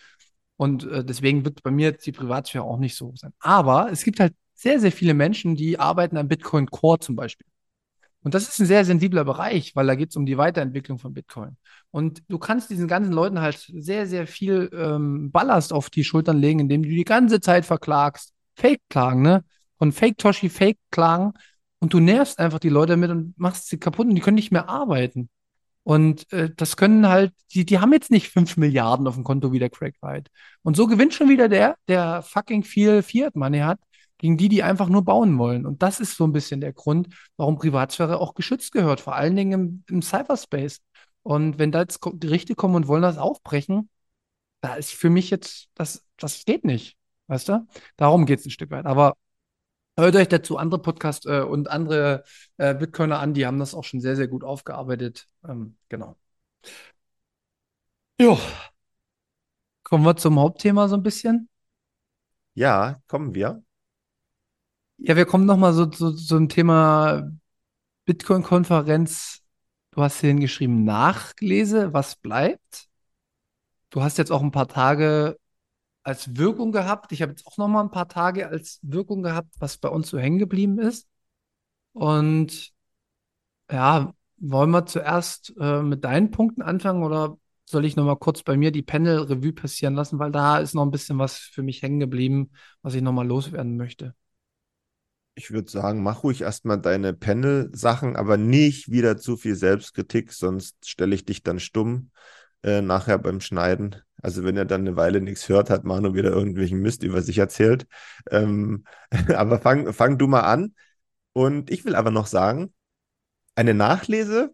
[0.58, 3.34] Und äh, deswegen wird bei mir jetzt die Privatsphäre auch nicht so sein.
[3.40, 7.47] Aber es gibt halt sehr, sehr viele Menschen, die arbeiten am Bitcoin Core zum Beispiel.
[8.24, 11.13] Und das ist ein sehr sensibler Bereich, weil da geht es um die Weiterentwicklung von
[11.13, 11.58] Bitcoin.
[11.89, 16.38] Und du kannst diesen ganzen Leuten halt sehr, sehr viel ähm, Ballast auf die Schultern
[16.38, 18.34] legen, indem du die ganze Zeit verklagst.
[18.56, 19.43] Fake-Klagen, ne?
[19.80, 21.34] Von Fake-Toshi, Fake-Klagen.
[21.80, 24.52] Und du nervst einfach die Leute damit und machst sie kaputt und die können nicht
[24.52, 25.30] mehr arbeiten.
[25.82, 29.52] Und äh, das können halt, die, die haben jetzt nicht 5 Milliarden auf dem Konto
[29.52, 30.30] wie der Craig White.
[30.62, 33.80] Und so gewinnt schon wieder der, der fucking viel Fiat-Money hat
[34.22, 35.66] gegen die, die einfach nur bauen wollen.
[35.66, 37.08] Und das ist so ein bisschen der Grund,
[37.38, 40.80] warum Privatsphäre auch geschützt gehört, vor allen Dingen im, im Cyberspace.
[41.24, 43.90] Und wenn da jetzt Gerichte kommen und wollen das aufbrechen,
[44.62, 46.98] da ist für mich jetzt, das, das geht nicht.
[47.28, 47.68] Weißt du?
[47.98, 48.86] Darum geht es ein Stück weit.
[48.86, 49.16] Aber
[49.98, 52.24] hört euch dazu andere Podcasts äh, und andere
[52.58, 55.26] äh, Bitcoiner an, die haben das auch schon sehr, sehr gut aufgearbeitet.
[55.48, 56.16] Ähm, genau.
[58.20, 58.38] Jo.
[59.82, 61.50] Kommen wir zum Hauptthema so ein bisschen.
[62.54, 63.64] Ja, kommen wir.
[65.04, 67.32] Ja, wir kommen nochmal so zu so, ein Thema
[68.06, 69.42] Bitcoin-Konferenz.
[69.92, 72.88] Du hast hier hingeschrieben, Nachlese, was bleibt?
[73.90, 75.38] Du hast jetzt auch ein paar Tage
[76.04, 77.12] als Wirkung gehabt.
[77.14, 80.10] Ich habe jetzt auch noch mal ein paar Tage als Wirkung gehabt, was bei uns
[80.10, 81.08] so hängen geblieben ist.
[81.94, 82.72] Und
[83.72, 88.44] ja, wollen wir zuerst äh, mit deinen Punkten anfangen oder soll ich noch mal kurz
[88.44, 91.82] bei mir die Panel-Revue passieren lassen, weil da ist noch ein bisschen was für mich
[91.82, 92.52] hängen geblieben,
[92.84, 94.16] was ich noch mal loswerden möchte
[95.36, 100.88] ich würde sagen, mach ruhig erstmal deine Panel-Sachen, aber nicht wieder zu viel Selbstkritik, sonst
[100.88, 102.12] stelle ich dich dann stumm
[102.63, 103.96] äh, nachher beim Schneiden.
[104.22, 107.38] Also wenn er dann eine Weile nichts hört, hat Manu wieder irgendwelchen Mist über sich
[107.38, 107.88] erzählt.
[108.30, 108.84] Ähm,
[109.36, 110.76] aber fang, fang du mal an.
[111.34, 112.74] Und ich will aber noch sagen,
[113.56, 114.54] eine Nachlese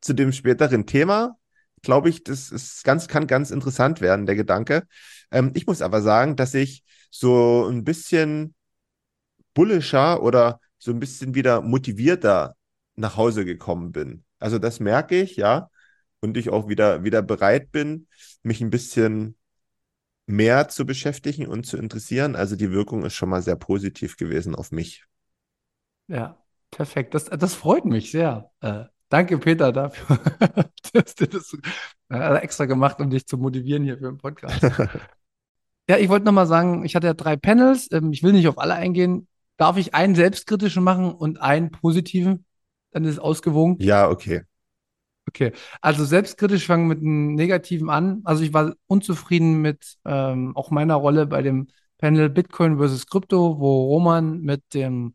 [0.00, 1.38] zu dem späteren Thema,
[1.82, 4.86] glaube ich, das ist ganz, kann ganz interessant werden, der Gedanke.
[5.30, 8.54] Ähm, ich muss aber sagen, dass ich so ein bisschen
[9.54, 12.56] bullischer oder so ein bisschen wieder motivierter
[12.96, 14.24] nach Hause gekommen bin.
[14.38, 15.70] Also das merke ich, ja.
[16.20, 18.08] und ich auch wieder, wieder bereit bin,
[18.42, 19.36] mich ein bisschen
[20.26, 22.36] mehr zu beschäftigen und zu interessieren.
[22.36, 25.04] Also die Wirkung ist schon mal sehr positiv gewesen auf mich.
[26.08, 26.36] Ja,
[26.70, 27.14] perfekt.
[27.14, 28.50] Das, das freut mich sehr.
[28.60, 30.18] Äh, danke, Peter, dafür,
[30.92, 31.56] dass du das
[32.10, 34.62] äh, extra gemacht, um dich zu motivieren hier für den Podcast.
[35.88, 37.88] ja, ich wollte nochmal sagen, ich hatte ja drei Panels.
[37.92, 39.28] Ähm, ich will nicht auf alle eingehen.
[39.56, 42.44] Darf ich einen selbstkritischen machen und einen positiven?
[42.90, 43.76] Dann ist es ausgewogen.
[43.80, 44.42] Ja, okay.
[45.28, 48.22] Okay, also selbstkritisch fangen mit einem Negativen an.
[48.24, 53.60] Also ich war unzufrieden mit ähm, auch meiner Rolle bei dem Panel Bitcoin versus Krypto,
[53.60, 55.14] wo Roman mit dem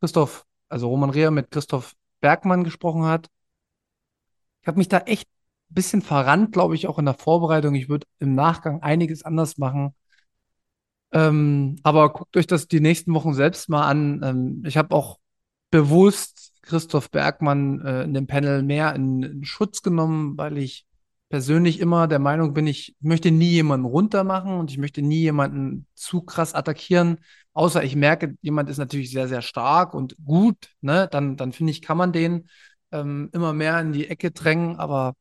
[0.00, 3.28] Christoph, also Roman Reher mit Christoph Bergmann gesprochen hat.
[4.60, 5.26] Ich habe mich da echt
[5.70, 7.74] ein bisschen verrannt, glaube ich, auch in der Vorbereitung.
[7.74, 9.94] Ich würde im Nachgang einiges anders machen.
[11.12, 14.20] Ähm, aber guckt euch das die nächsten Wochen selbst mal an.
[14.22, 15.18] Ähm, ich habe auch
[15.70, 20.86] bewusst Christoph Bergmann äh, in dem Panel mehr in, in, Schutz genommen, weil ich
[21.28, 25.86] persönlich immer der Meinung bin, ich möchte nie jemanden runtermachen und ich möchte nie jemanden
[25.94, 27.18] zu krass attackieren.
[27.52, 31.08] Außer ich merke, jemand ist natürlich sehr, sehr stark und gut, ne?
[31.10, 32.48] Dann, dann finde ich, kann man den
[32.92, 34.76] ähm, immer mehr in die Ecke drängen.
[34.76, 35.14] Aber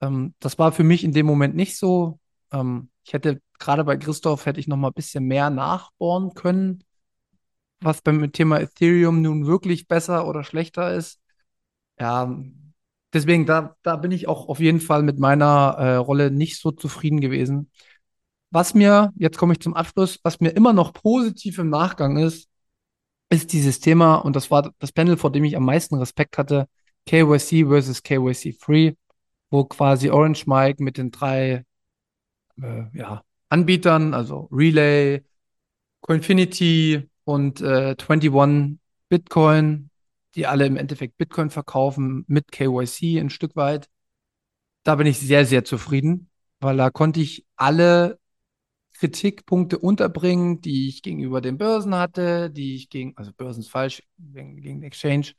[0.00, 2.18] ähm, das war für mich in dem Moment nicht so.
[2.52, 6.84] Ähm, ich hätte gerade bei Christoph hätte ich noch mal ein bisschen mehr nachbohren können
[7.80, 11.20] was beim Thema Ethereum nun wirklich besser oder schlechter ist.
[11.98, 12.34] Ja,
[13.12, 16.70] deswegen, da, da bin ich auch auf jeden Fall mit meiner äh, Rolle nicht so
[16.70, 17.70] zufrieden gewesen.
[18.50, 22.48] Was mir, jetzt komme ich zum Abschluss, was mir immer noch positiv im Nachgang ist,
[23.30, 26.68] ist dieses Thema, und das war das Panel, vor dem ich am meisten Respekt hatte,
[27.06, 28.94] KYC versus KYC Free,
[29.50, 31.64] wo quasi Orange Mike mit den drei
[32.62, 35.24] äh, ja, Anbietern, also Relay,
[36.00, 39.90] Coinfinity und äh, 21 Bitcoin,
[40.34, 43.88] die alle im Endeffekt Bitcoin verkaufen mit KYC ein Stück weit.
[44.84, 48.18] Da bin ich sehr, sehr zufrieden, weil da konnte ich alle
[48.94, 54.02] Kritikpunkte unterbringen, die ich gegenüber den Börsen hatte, die ich gegen, also Börsen ist falsch,
[54.18, 55.32] gegen, Exchange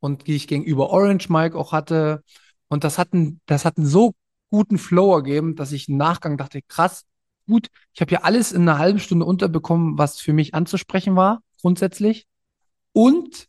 [0.00, 2.22] und die ich gegenüber Orange Mike auch hatte.
[2.68, 4.14] Und das hat, einen, das hat einen so
[4.50, 7.04] guten Flow ergeben, dass ich im Nachgang dachte, krass,
[7.46, 11.42] gut, ich habe ja alles in einer halben Stunde unterbekommen, was für mich anzusprechen war,
[11.60, 12.26] grundsätzlich.
[12.92, 13.48] Und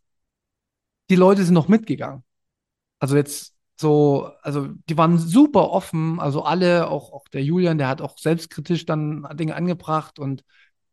[1.10, 2.24] die Leute sind noch mitgegangen.
[3.00, 7.88] Also jetzt so, also die waren super offen, also alle, auch, auch der Julian, der
[7.88, 10.44] hat auch selbstkritisch dann Dinge angebracht und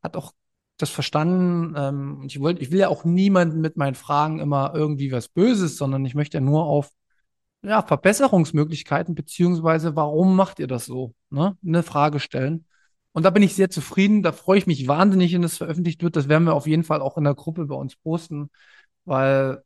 [0.03, 0.33] hat auch
[0.79, 1.75] das verstanden.
[1.77, 5.77] Ähm, ich wollte, ich will ja auch niemanden mit meinen Fragen immer irgendwie was Böses,
[5.77, 6.91] sondern ich möchte ja nur auf
[7.67, 11.15] ja, Verbesserungsmöglichkeiten, beziehungsweise warum macht ihr das so?
[11.31, 11.57] Ne?
[11.67, 12.65] Eine Frage stellen.
[13.11, 14.23] Und da bin ich sehr zufrieden.
[14.23, 16.15] Da freue ich mich wahnsinnig, wenn das veröffentlicht wird.
[16.15, 18.51] Das werden wir auf jeden Fall auch in der Gruppe bei uns posten,
[19.05, 19.65] weil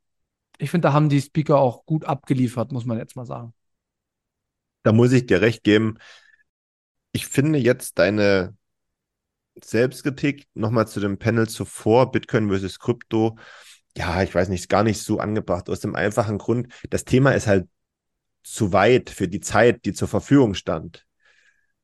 [0.56, 3.52] ich finde, da haben die Speaker auch gut abgeliefert, muss man jetzt mal sagen.
[4.82, 5.98] Da muss ich dir recht geben.
[7.12, 8.56] Ich finde jetzt deine
[9.62, 13.36] Selbstkritik nochmal zu dem Panel zuvor, Bitcoin versus Krypto,
[13.96, 15.68] ja, ich weiß nicht, ist gar nicht so angebracht.
[15.68, 17.68] Aus dem einfachen Grund, das Thema ist halt
[18.42, 21.06] zu weit für die Zeit, die zur Verfügung stand.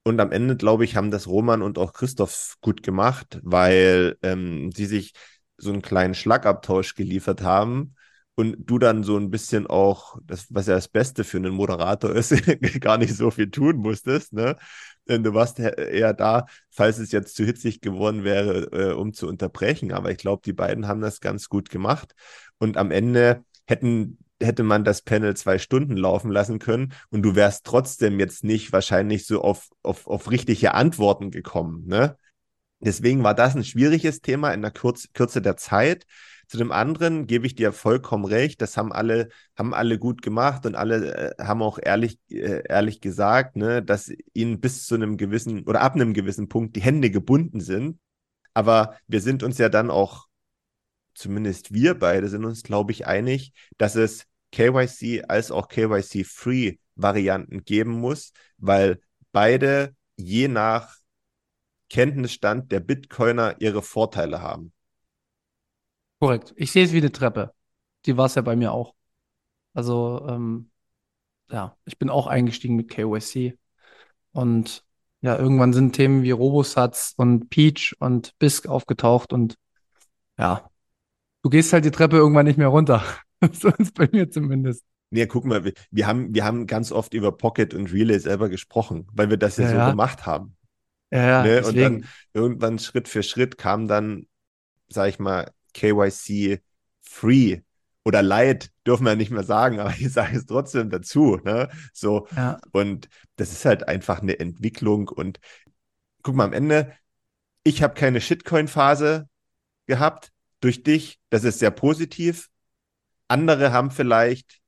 [0.04, 4.70] Und am Ende, glaube ich, haben das Roman und auch Christoph gut gemacht, weil ähm,
[4.72, 5.12] sie sich
[5.56, 7.94] so einen kleinen Schlagabtausch geliefert haben
[8.36, 12.14] und du dann so ein bisschen auch, das, was ja das Beste für einen Moderator
[12.14, 12.30] ist,
[12.80, 14.56] gar nicht so viel tun musstest, ne?
[15.06, 19.92] Du warst eher da, falls es jetzt zu hitzig geworden wäre, äh, um zu unterbrechen.
[19.92, 22.14] Aber ich glaube, die beiden haben das ganz gut gemacht.
[22.58, 27.34] Und am Ende hätten hätte man das Panel zwei Stunden laufen lassen können und du
[27.34, 31.86] wärst trotzdem jetzt nicht wahrscheinlich so auf, auf, auf richtige Antworten gekommen.
[31.86, 32.16] Ne?
[32.80, 36.06] Deswegen war das ein schwieriges Thema in der Kürze, Kürze der Zeit.
[36.46, 38.60] Zu dem anderen gebe ich dir vollkommen recht.
[38.62, 43.00] Das haben alle, haben alle gut gemacht und alle äh, haben auch ehrlich, äh, ehrlich
[43.00, 47.10] gesagt, ne, dass ihnen bis zu einem gewissen oder ab einem gewissen Punkt die Hände
[47.10, 47.98] gebunden sind.
[48.54, 50.25] Aber wir sind uns ja dann auch
[51.16, 57.64] zumindest wir beide sind uns, glaube ich, einig, dass es KYC als auch KYC-Free Varianten
[57.64, 59.00] geben muss, weil
[59.32, 60.96] beide je nach
[61.90, 64.72] Kenntnisstand der Bitcoiner ihre Vorteile haben.
[66.18, 66.54] Korrekt.
[66.56, 67.52] Ich sehe es wie eine Treppe.
[68.06, 68.94] Die war es ja bei mir auch.
[69.74, 70.70] Also, ähm,
[71.50, 73.58] ja, ich bin auch eingestiegen mit KYC.
[74.32, 74.84] Und
[75.20, 79.56] ja, irgendwann sind Themen wie Robosatz und Peach und BISC aufgetaucht und
[80.38, 80.70] ja,
[81.42, 83.02] du gehst halt die Treppe irgendwann nicht mehr runter.
[83.52, 84.84] so ist bei mir zumindest.
[85.10, 88.48] Nee, guck mal, wir, wir, haben, wir haben ganz oft über Pocket und Relay selber
[88.48, 89.90] gesprochen, weil wir das ja, ja so ja.
[89.90, 90.56] gemacht haben.
[91.12, 91.64] Ja, ne?
[91.64, 94.26] Und dann irgendwann Schritt für Schritt kam dann,
[94.88, 96.60] sag ich mal, KYC
[97.02, 97.60] Free.
[98.04, 101.38] oder Light dürfen wir nicht mehr sagen, aber ich sage es trotzdem dazu.
[101.44, 101.68] Ne?
[101.92, 102.58] So, Ja.
[102.72, 105.08] und das ist halt einfach eine Entwicklung.
[105.08, 105.38] Und
[106.22, 106.92] guck mal, am Ende,
[107.62, 109.28] ich habe keine Shitcoin-Phase
[109.86, 111.18] gehabt durch dich.
[111.30, 112.48] Das ist sehr positiv.
[113.28, 114.60] Andere haben vielleicht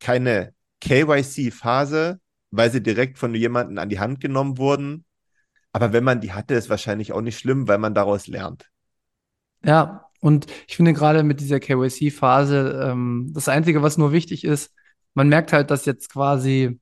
[0.00, 2.20] keine KYC-Phase,
[2.50, 5.04] weil sie direkt von jemandem an die Hand genommen wurden.
[5.72, 8.70] Aber wenn man die hatte, ist wahrscheinlich auch nicht schlimm, weil man daraus lernt.
[9.64, 14.72] Ja, und ich finde gerade mit dieser KYC-Phase, ähm, das Einzige, was nur wichtig ist,
[15.14, 16.78] man merkt halt, dass jetzt quasi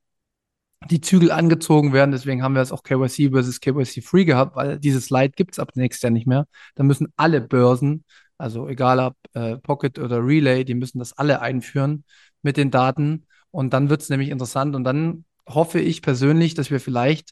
[0.89, 2.11] die Zügel angezogen werden.
[2.11, 5.71] Deswegen haben wir es auch KYC versus KYC-Free gehabt, weil dieses Light gibt es ab
[5.75, 6.47] nächstes Jahr nicht mehr.
[6.75, 8.03] Da müssen alle Börsen,
[8.37, 12.03] also egal ob äh, Pocket oder Relay, die müssen das alle einführen
[12.41, 13.25] mit den Daten.
[13.51, 14.75] Und dann wird es nämlich interessant.
[14.75, 17.31] Und dann hoffe ich persönlich, dass wir vielleicht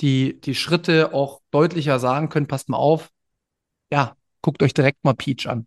[0.00, 2.46] die, die Schritte auch deutlicher sagen können.
[2.46, 3.10] Passt mal auf.
[3.92, 5.66] Ja, guckt euch direkt mal Peach an.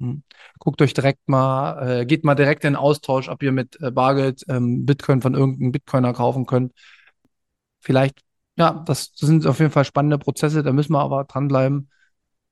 [0.00, 0.22] Hm.
[0.58, 3.90] Guckt euch direkt mal, äh, geht mal direkt in den Austausch, ob ihr mit äh,
[3.90, 6.72] Bargeld ähm, Bitcoin von irgendeinem Bitcoiner kaufen könnt.
[7.80, 8.22] Vielleicht,
[8.56, 11.90] ja, das, das sind auf jeden Fall spannende Prozesse, da müssen wir aber dranbleiben.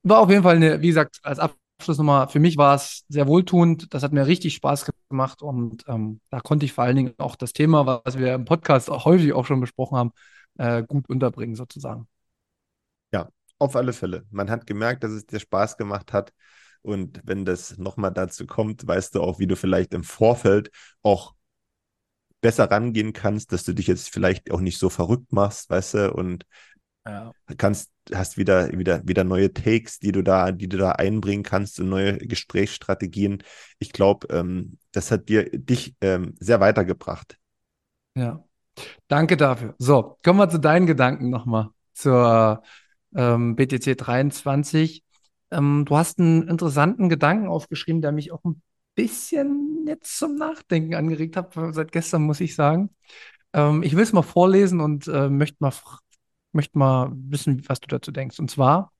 [0.02, 1.38] War auf jeden Fall eine, wie gesagt, als
[1.80, 3.94] Abschluss nochmal, für mich war es sehr wohltuend.
[3.94, 7.36] Das hat mir richtig Spaß gemacht und ähm, da konnte ich vor allen Dingen auch
[7.36, 10.12] das Thema, was wir im Podcast auch häufig auch schon besprochen haben,
[10.58, 12.06] äh, gut unterbringen sozusagen.
[13.14, 14.26] Ja, auf alle Fälle.
[14.30, 16.34] Man hat gemerkt, dass es dir Spaß gemacht hat.
[16.82, 20.70] Und wenn das nochmal dazu kommt, weißt du auch, wie du vielleicht im Vorfeld
[21.02, 21.34] auch
[22.42, 26.12] besser rangehen kannst, dass du dich jetzt vielleicht auch nicht so verrückt machst, weißt du,
[26.12, 26.44] und
[27.10, 27.32] Ja.
[27.58, 31.80] kannst, hast wieder, wieder, wieder neue Takes, die du da, die du da einbringen kannst
[31.80, 33.42] und neue Gesprächsstrategien.
[33.78, 37.38] Ich glaube, ähm, das hat dir, dich ähm, sehr weitergebracht.
[38.16, 38.44] Ja,
[39.08, 39.74] danke dafür.
[39.78, 42.62] So, kommen wir zu deinen Gedanken nochmal zur
[43.14, 45.04] ähm, BTC 23.
[45.50, 48.62] Ähm, du hast einen interessanten Gedanken aufgeschrieben, der mich auch ein
[48.94, 52.90] bisschen jetzt zum Nachdenken angeregt hat, seit gestern, muss ich sagen.
[53.54, 55.98] Ähm, ich will es mal vorlesen und äh, möchte mal, fr-
[56.52, 58.38] möchte mal wissen, was du dazu denkst.
[58.38, 58.92] Und zwar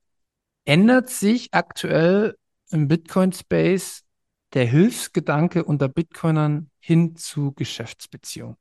[0.64, 2.36] ändert sich aktuell
[2.70, 4.04] im Bitcoin-Space
[4.52, 8.56] der Hilfsgedanke unter Bitcoinern hin zu Geschäftsbeziehungen.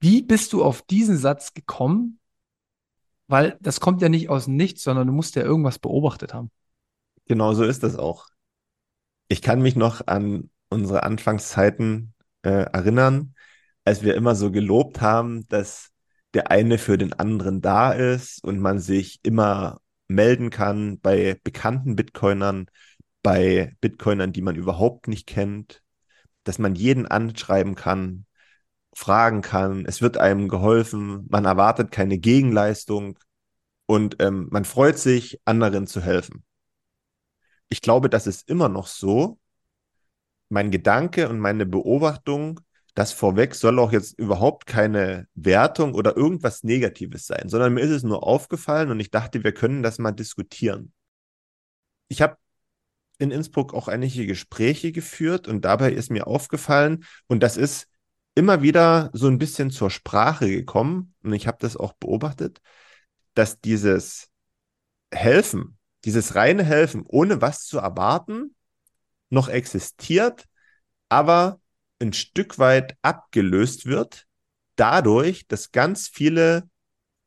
[0.00, 2.18] Wie bist du auf diesen Satz gekommen?
[3.28, 6.50] Weil das kommt ja nicht aus Nichts, sondern du musst ja irgendwas beobachtet haben.
[7.26, 8.28] Genau so ist das auch.
[9.28, 13.34] Ich kann mich noch an unsere Anfangszeiten äh, erinnern,
[13.84, 15.90] als wir immer so gelobt haben, dass
[16.34, 21.96] der eine für den anderen da ist und man sich immer melden kann bei bekannten
[21.96, 22.66] Bitcoinern,
[23.22, 25.82] bei Bitcoinern, die man überhaupt nicht kennt,
[26.44, 28.26] dass man jeden anschreiben kann,
[28.94, 33.18] fragen kann, es wird einem geholfen, man erwartet keine Gegenleistung
[33.86, 36.44] und ähm, man freut sich, anderen zu helfen.
[37.68, 39.38] Ich glaube, das ist immer noch so.
[40.48, 42.60] Mein Gedanke und meine Beobachtung,
[42.96, 47.90] das vorweg soll auch jetzt überhaupt keine Wertung oder irgendwas Negatives sein, sondern mir ist
[47.90, 50.94] es nur aufgefallen und ich dachte, wir können das mal diskutieren.
[52.08, 52.38] Ich habe
[53.18, 57.86] in Innsbruck auch einige Gespräche geführt und dabei ist mir aufgefallen, und das ist
[58.34, 62.62] immer wieder so ein bisschen zur Sprache gekommen, und ich habe das auch beobachtet,
[63.34, 64.30] dass dieses
[65.12, 65.76] Helfen,
[66.06, 68.54] dieses reine Helfen, ohne was zu erwarten,
[69.28, 70.46] noch existiert,
[71.10, 71.60] aber
[71.98, 74.26] ein Stück weit abgelöst wird,
[74.76, 76.68] dadurch, dass ganz viele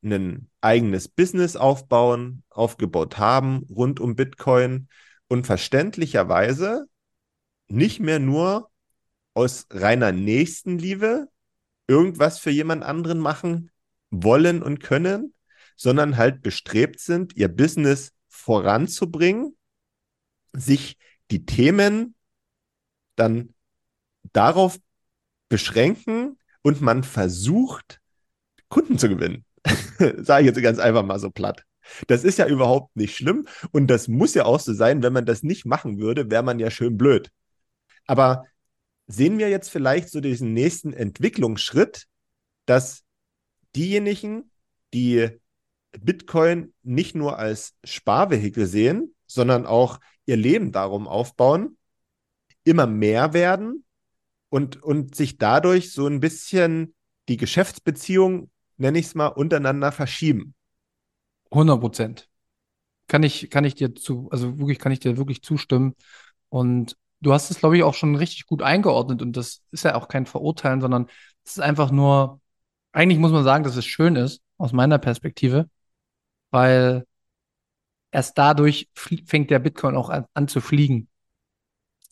[0.03, 4.87] ein eigenes Business aufbauen, aufgebaut haben rund um Bitcoin
[5.27, 6.85] und verständlicherweise
[7.67, 8.71] nicht mehr nur
[9.33, 11.27] aus reiner Nächstenliebe
[11.87, 13.71] irgendwas für jemand anderen machen
[14.09, 15.33] wollen und können,
[15.75, 19.57] sondern halt bestrebt sind, ihr Business voranzubringen,
[20.53, 20.97] sich
[21.31, 22.15] die Themen
[23.15, 23.53] dann
[24.33, 24.77] darauf
[25.49, 27.99] beschränken und man versucht,
[28.69, 29.45] Kunden zu gewinnen.
[30.17, 31.63] Sage ich jetzt ganz einfach mal so platt.
[32.07, 35.25] Das ist ja überhaupt nicht schlimm und das muss ja auch so sein, wenn man
[35.25, 37.31] das nicht machen würde, wäre man ja schön blöd.
[38.05, 38.45] Aber
[39.07, 42.05] sehen wir jetzt vielleicht so diesen nächsten Entwicklungsschritt,
[42.65, 43.03] dass
[43.75, 44.51] diejenigen,
[44.93, 45.29] die
[45.99, 51.77] Bitcoin nicht nur als Sparvehikel sehen, sondern auch ihr Leben darum aufbauen,
[52.63, 53.83] immer mehr werden
[54.49, 56.95] und, und sich dadurch so ein bisschen
[57.27, 60.55] die Geschäftsbeziehung, nenne ich es mal, untereinander verschieben.
[61.51, 62.29] 100 Prozent.
[63.07, 65.95] Kann ich, kann ich dir zu, also wirklich, kann ich dir wirklich zustimmen.
[66.49, 69.21] Und du hast es, glaube ich, auch schon richtig gut eingeordnet.
[69.21, 71.07] Und das ist ja auch kein Verurteilen, sondern
[71.43, 72.41] es ist einfach nur,
[72.91, 75.69] eigentlich muss man sagen, dass es schön ist, aus meiner Perspektive,
[76.51, 77.05] weil
[78.11, 81.07] erst dadurch fängt der Bitcoin auch an, an zu fliegen.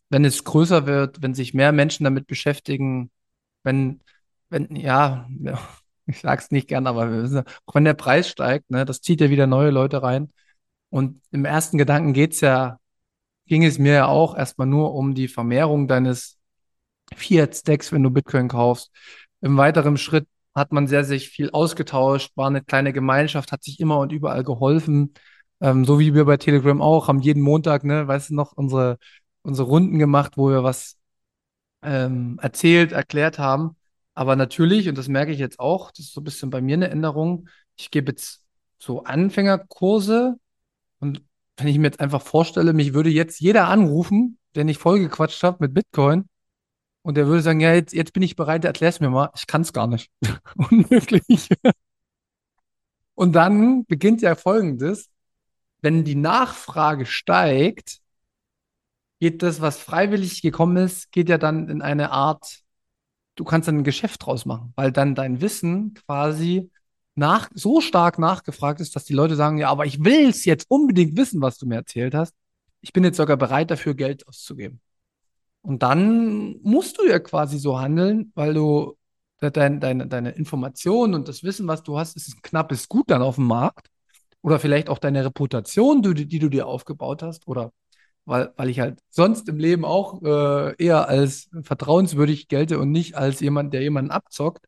[0.10, 3.12] Wenn es größer wird, wenn sich mehr Menschen damit beschäftigen,
[3.64, 4.02] wenn,
[4.50, 5.28] wenn, ja,
[6.08, 7.06] ich sag's nicht gern, aber
[7.66, 10.32] auch wenn der Preis steigt, ne, das zieht ja wieder neue Leute rein.
[10.90, 12.80] Und im ersten Gedanken geht's ja,
[13.48, 16.38] ging es mir ja auch erstmal nur um die Vermehrung deines
[17.16, 18.92] Fiat-Stacks, wenn du Bitcoin kaufst.
[19.42, 23.80] Im weiteren Schritt hat man sehr, sehr viel ausgetauscht, war eine kleine Gemeinschaft, hat sich
[23.80, 25.14] immer und überall geholfen.
[25.62, 28.98] Ähm, so wie wir bei Telegram auch, haben jeden Montag, ne, weißt du noch, unsere,
[29.48, 30.98] unsere Runden gemacht, wo wir was
[31.82, 33.78] ähm, erzählt, erklärt haben.
[34.14, 36.76] Aber natürlich, und das merke ich jetzt auch, das ist so ein bisschen bei mir
[36.76, 38.44] eine Änderung, ich gebe jetzt
[38.78, 40.36] so Anfängerkurse
[41.00, 41.24] und
[41.56, 45.62] wenn ich mir jetzt einfach vorstelle, mich würde jetzt jeder anrufen, der nicht vollgequatscht hat
[45.62, 46.28] mit Bitcoin
[47.04, 49.30] und der würde sagen, ja, jetzt, jetzt bin ich bereit, erklär's mir mal.
[49.36, 50.12] Ich kann es gar nicht.
[50.70, 51.50] Unmöglich.
[53.16, 55.10] Und dann beginnt ja Folgendes.
[55.82, 58.02] Wenn die Nachfrage steigt,
[59.20, 62.60] geht das, was freiwillig gekommen ist, geht ja dann in eine Art,
[63.36, 66.72] du kannst dann ein Geschäft draus machen, weil dann dein Wissen quasi
[67.16, 70.66] nach, so stark nachgefragt ist, dass die Leute sagen, ja, aber ich will es jetzt
[70.70, 72.36] unbedingt wissen, was du mir erzählt hast.
[72.82, 74.82] Ich bin jetzt sogar bereit dafür, Geld auszugeben.
[75.62, 78.98] Und dann musst du ja quasi so handeln, weil du
[79.40, 83.22] dein, deine, deine Informationen und das Wissen, was du hast, ist ein knappes Gut dann
[83.22, 83.90] auf dem Markt.
[84.42, 87.48] Oder vielleicht auch deine Reputation, die, die du dir aufgebaut hast.
[87.48, 87.72] Oder
[88.28, 93.16] weil, weil ich halt sonst im Leben auch äh, eher als vertrauenswürdig gelte und nicht
[93.16, 94.68] als jemand, der jemanden abzockt.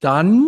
[0.00, 0.44] Dann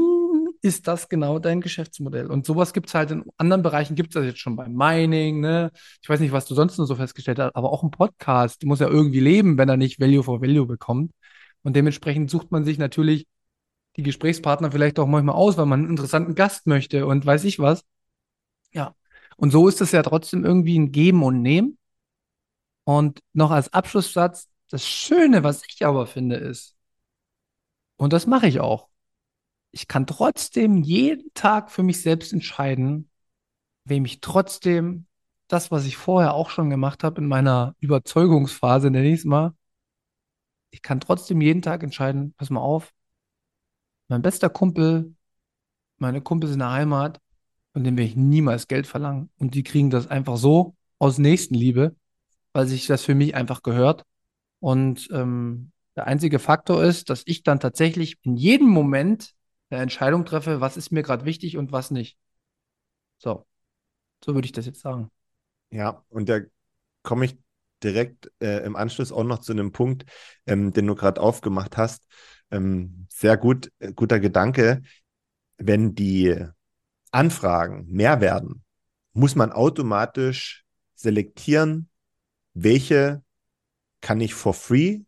[0.60, 2.26] ist das genau dein Geschäftsmodell.
[2.26, 5.40] Und sowas gibt es halt in anderen Bereichen, gibt es das jetzt schon beim Mining,
[5.40, 5.70] ne?
[6.02, 8.80] Ich weiß nicht, was du sonst noch so festgestellt hast, aber auch ein Podcast muss
[8.80, 11.12] ja irgendwie leben, wenn er nicht Value for Value bekommt.
[11.62, 13.26] Und dementsprechend sucht man sich natürlich
[13.96, 17.58] die Gesprächspartner vielleicht auch manchmal aus, weil man einen interessanten Gast möchte und weiß ich
[17.58, 17.84] was.
[18.72, 18.94] Ja.
[19.36, 21.78] Und so ist es ja trotzdem irgendwie ein Geben und Nehmen.
[22.86, 26.76] Und noch als Abschlusssatz, das Schöne, was ich aber finde, ist,
[27.96, 28.88] und das mache ich auch,
[29.72, 33.10] ich kann trotzdem jeden Tag für mich selbst entscheiden,
[33.84, 35.06] wem ich trotzdem
[35.48, 39.52] das, was ich vorher auch schon gemacht habe in meiner Überzeugungsphase, nenne ich es mal,
[40.70, 42.92] ich kann trotzdem jeden Tag entscheiden, pass mal auf,
[44.06, 45.16] mein bester Kumpel,
[45.98, 47.20] meine Kumpels in der Heimat,
[47.72, 49.30] von dem werde ich niemals Geld verlangen.
[49.38, 51.96] Und die kriegen das einfach so aus Nächstenliebe,
[52.56, 54.06] weil sich das für mich einfach gehört.
[54.60, 59.34] Und ähm, der einzige Faktor ist, dass ich dann tatsächlich in jedem Moment
[59.68, 62.16] eine Entscheidung treffe, was ist mir gerade wichtig und was nicht.
[63.18, 63.44] So,
[64.24, 65.10] so würde ich das jetzt sagen.
[65.68, 66.40] Ja, und da
[67.02, 67.36] komme ich
[67.82, 70.06] direkt äh, im Anschluss auch noch zu einem Punkt,
[70.46, 72.06] ähm, den du gerade aufgemacht hast.
[72.50, 74.80] Ähm, sehr gut, äh, guter Gedanke.
[75.58, 76.34] Wenn die
[77.10, 78.64] Anfragen mehr werden,
[79.12, 81.90] muss man automatisch selektieren,
[82.56, 83.22] welche
[84.00, 85.00] kann ich for free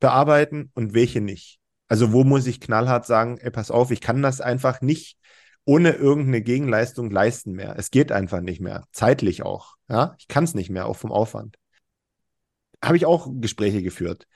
[0.00, 1.58] bearbeiten und welche nicht.
[1.88, 5.18] Also wo muss ich knallhart sagen, ey, pass auf, ich kann das einfach nicht
[5.64, 7.74] ohne irgendeine Gegenleistung leisten mehr.
[7.78, 9.76] Es geht einfach nicht mehr, zeitlich auch.
[9.88, 11.56] Ja, ich kann es nicht mehr, auch vom Aufwand.
[12.84, 14.26] Habe ich auch Gespräche geführt.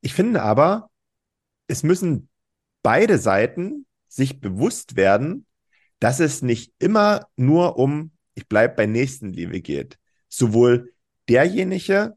[0.00, 0.90] Ich finde aber,
[1.66, 2.28] es müssen
[2.82, 5.46] beide Seiten sich bewusst werden,
[5.98, 9.98] dass es nicht immer nur um, ich bleibe bei Nächstenliebe geht.
[10.28, 10.91] Sowohl
[11.28, 12.16] derjenige,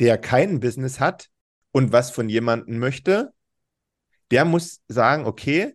[0.00, 1.28] der kein Business hat
[1.72, 3.32] und was von jemandem möchte,
[4.30, 5.74] der muss sagen, okay,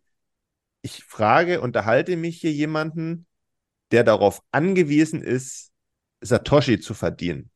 [0.81, 3.25] ich frage, unterhalte mich hier jemanden,
[3.91, 5.71] der darauf angewiesen ist,
[6.21, 7.51] Satoshi zu verdienen,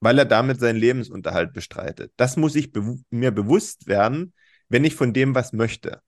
[0.00, 2.12] weil er damit seinen Lebensunterhalt bestreitet.
[2.16, 4.32] Das muss ich be mir bewusst werden,
[4.68, 6.00] wenn ich von dem was möchte.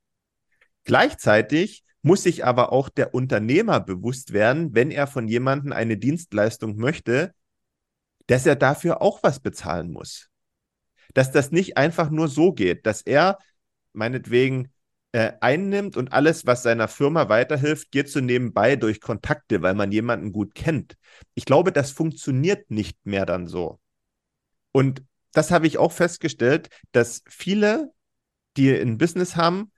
[0.85, 6.77] Gleichzeitig muss sich aber auch der Unternehmer bewusst werden, wenn er von jemandem eine Dienstleistung
[6.77, 7.35] möchte,
[8.27, 10.29] dass er dafür auch was bezahlen muss.
[11.13, 13.39] Dass das nicht einfach nur so geht, dass er
[13.93, 14.73] meinetwegen
[15.13, 19.93] äh, einnimmt und alles, was seiner Firma weiterhilft, geht so nebenbei durch Kontakte, weil man
[19.93, 20.97] jemanden gut kennt.
[21.35, 23.79] Ich glaube, das funktioniert nicht mehr dann so.
[24.73, 27.93] Und das habe ich auch festgestellt, dass viele,
[28.57, 29.71] die ein Business haben,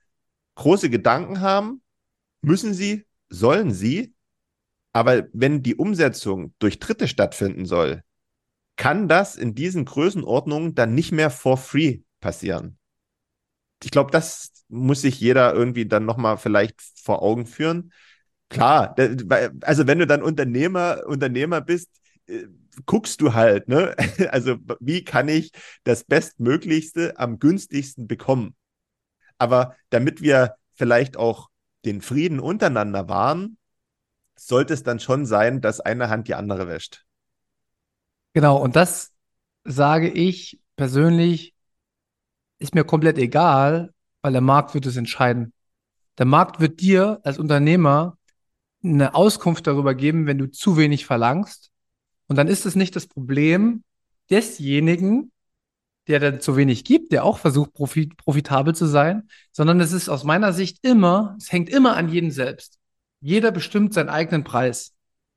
[0.55, 1.83] große Gedanken haben,
[2.41, 4.15] müssen sie, sollen sie,
[4.93, 8.03] aber wenn die Umsetzung durch Dritte stattfinden soll,
[8.77, 12.79] kann das in diesen Größenordnungen dann nicht mehr for free passieren
[13.85, 17.93] ich glaube, das muss sich jeder irgendwie dann nochmal vielleicht vor Augen führen.
[18.49, 18.95] Klar,
[19.63, 21.91] also wenn du dann Unternehmer, Unternehmer bist,
[22.27, 22.47] äh,
[22.87, 23.95] guckst du halt, ne?
[24.31, 25.53] Also wie kann ich
[25.85, 28.55] das Bestmöglichste am günstigsten bekommen?
[29.39, 31.49] Aber damit wir vielleicht auch
[31.85, 33.59] den Frieden untereinander wahren,
[34.37, 37.06] sollte es dann schon sein, dass eine Hand die andere wäscht.
[38.37, 39.15] Genau, und das
[39.65, 41.55] sage ich persönlich
[42.59, 45.55] ist mir komplett egal, weil der Markt wird es entscheiden.
[46.19, 48.19] Der Markt wird dir als Unternehmer
[48.85, 51.71] eine Auskunft darüber geben, wenn du zu wenig verlangst.
[52.27, 53.83] Und dann ist es nicht das Problem
[54.29, 55.33] desjenigen,
[56.07, 60.11] der dann zu wenig gibt, der auch versucht, profit, profitabel zu sein, sondern es ist
[60.11, 62.79] aus meiner Sicht immer, es hängt immer an jedem selbst.
[63.23, 64.95] Jeder bestimmt seinen eigenen Preis.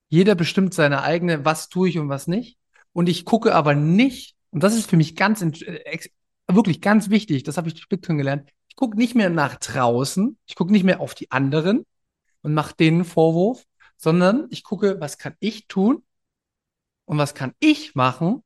[0.10, 2.59] Jeder bestimmt seine eigene, was tue ich und was nicht.
[2.94, 6.00] Und ich gucke aber nicht, und das ist für mich ganz, äh,
[6.48, 10.38] wirklich ganz wichtig, das habe ich durch Bitcoin gelernt, ich gucke nicht mehr nach draußen,
[10.48, 11.86] ich gucke nicht mehr auf die anderen
[12.42, 13.66] und mache denen Vorwurf,
[13.98, 16.04] sondern ich gucke, was kann ich tun
[17.06, 18.44] und was kann ich machen,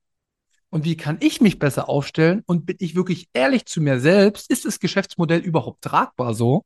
[0.73, 2.41] und wie kann ich mich besser aufstellen?
[2.47, 4.49] Und bin ich wirklich ehrlich zu mir selbst?
[4.49, 6.65] Ist das Geschäftsmodell überhaupt tragbar so?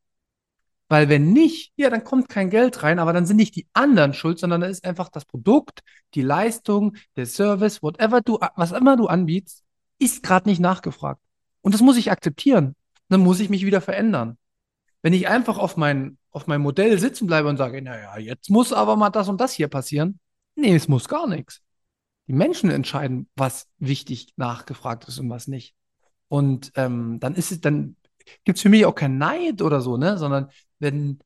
[0.90, 4.14] Weil wenn nicht, ja, dann kommt kein Geld rein, aber dann sind nicht die anderen
[4.14, 5.82] schuld, sondern dann ist einfach das Produkt,
[6.14, 9.64] die Leistung, der Service, whatever du, was immer du anbietest,
[10.00, 11.22] ist gerade nicht nachgefragt.
[11.62, 12.76] Und das muss ich akzeptieren.
[13.10, 14.38] Dann muss ich mich wieder verändern.
[15.02, 18.72] Wenn ich einfach auf mein, auf mein Modell sitzen bleibe und sage, naja, jetzt muss
[18.72, 20.20] aber mal das und das hier passieren.
[20.56, 21.62] Nee, es muss gar nichts
[22.28, 25.74] die Menschen entscheiden, was wichtig nachgefragt ist und was nicht.
[26.28, 27.96] Und ähm, dann ist es, dann
[28.44, 30.18] gibt es für mich auch kein Neid oder so, ne?
[30.18, 30.50] Sondern
[30.80, 31.20] wenn,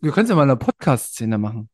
[0.00, 1.68] wir können es ja mal in einer Podcast-Szene machen.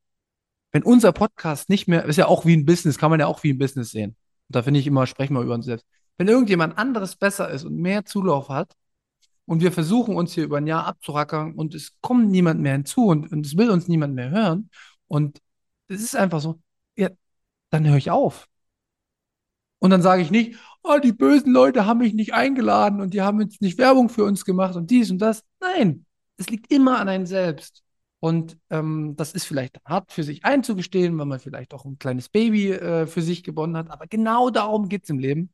[0.72, 3.42] Wenn unser Podcast nicht mehr, ist ja auch wie ein Business, kann man ja auch
[3.42, 4.10] wie ein Business sehen.
[4.48, 5.86] Und da finde ich immer, sprechen wir über uns selbst.
[6.16, 8.74] Wenn irgendjemand anderes besser ist und mehr Zulauf hat
[9.46, 13.06] und wir versuchen uns hier über ein Jahr abzurackern und es kommt niemand mehr hinzu
[13.06, 14.70] und, und es will uns niemand mehr hören
[15.08, 15.40] und
[15.88, 16.60] es ist einfach so,
[16.96, 17.08] ja,
[17.70, 18.49] dann höre ich auf.
[19.80, 23.22] Und dann sage ich nicht, oh, die bösen Leute haben mich nicht eingeladen und die
[23.22, 25.42] haben jetzt nicht Werbung für uns gemacht und dies und das.
[25.60, 26.06] Nein,
[26.36, 27.82] es liegt immer an einem selbst.
[28.20, 32.28] Und ähm, das ist vielleicht hart für sich einzugestehen, weil man vielleicht auch ein kleines
[32.28, 33.90] Baby äh, für sich geboren hat.
[33.90, 35.50] Aber genau darum geht es im Leben,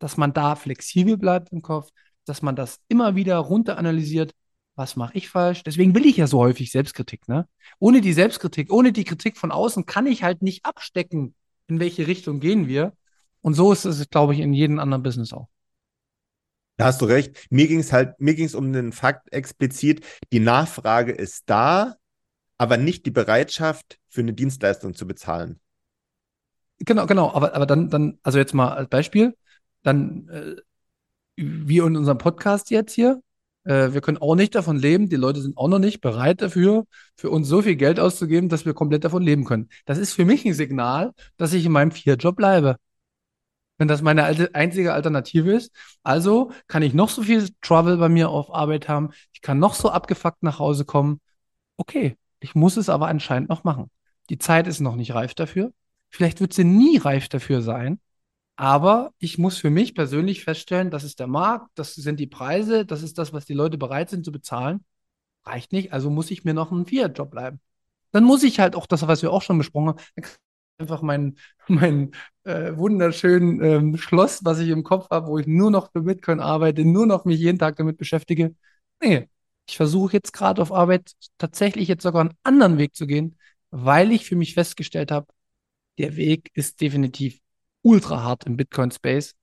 [0.00, 1.90] dass man da flexibel bleibt im Kopf,
[2.24, 4.32] dass man das immer wieder runter analysiert.
[4.74, 5.62] Was mache ich falsch?
[5.62, 7.28] Deswegen will ich ja so häufig Selbstkritik.
[7.28, 7.46] Ne?
[7.78, 11.34] Ohne die Selbstkritik, ohne die Kritik von außen kann ich halt nicht abstecken,
[11.68, 12.92] in welche Richtung gehen wir.
[13.42, 15.48] Und so ist es, glaube ich, in jedem anderen Business auch.
[16.76, 17.46] Da hast du recht.
[17.50, 21.96] Mir ging es halt, mir ging es um den Fakt explizit, die Nachfrage ist da,
[22.56, 25.60] aber nicht die Bereitschaft für eine Dienstleistung zu bezahlen.
[26.78, 27.32] Genau, genau.
[27.34, 29.36] Aber, aber dann, dann, also jetzt mal als Beispiel,
[29.82, 30.56] dann, äh,
[31.36, 33.22] wir in unserem Podcast jetzt hier,
[33.64, 35.10] äh, wir können auch nicht davon leben.
[35.10, 36.84] Die Leute sind auch noch nicht bereit dafür,
[37.16, 39.68] für uns so viel Geld auszugeben, dass wir komplett davon leben können.
[39.84, 42.76] Das ist für mich ein Signal, dass ich in meinem Vier-Job bleibe
[43.80, 44.24] wenn das meine
[44.54, 45.72] einzige Alternative ist.
[46.02, 49.72] Also kann ich noch so viel Trouble bei mir auf Arbeit haben, ich kann noch
[49.72, 51.18] so abgefuckt nach Hause kommen.
[51.78, 53.90] Okay, ich muss es aber anscheinend noch machen.
[54.28, 55.72] Die Zeit ist noch nicht reif dafür.
[56.10, 58.00] Vielleicht wird sie nie reif dafür sein.
[58.56, 62.84] Aber ich muss für mich persönlich feststellen, das ist der Markt, das sind die Preise,
[62.84, 64.84] das ist das, was die Leute bereit sind zu bezahlen.
[65.44, 67.60] Reicht nicht, also muss ich mir noch einen Fiat-Job bleiben.
[68.12, 70.00] Dann muss ich halt auch das, was wir auch schon besprochen haben,
[70.80, 71.36] einfach mein,
[71.68, 72.12] mein
[72.44, 76.40] äh, wunderschönen ähm, Schloss, was ich im Kopf habe, wo ich nur noch für Bitcoin
[76.40, 78.54] arbeite, nur noch mich jeden Tag damit beschäftige.
[79.02, 79.28] Nee,
[79.68, 83.38] ich versuche jetzt gerade auf Arbeit tatsächlich jetzt sogar einen anderen Weg zu gehen,
[83.70, 85.26] weil ich für mich festgestellt habe,
[85.98, 87.38] der Weg ist definitiv
[87.82, 89.34] ultra hart im Bitcoin-Space.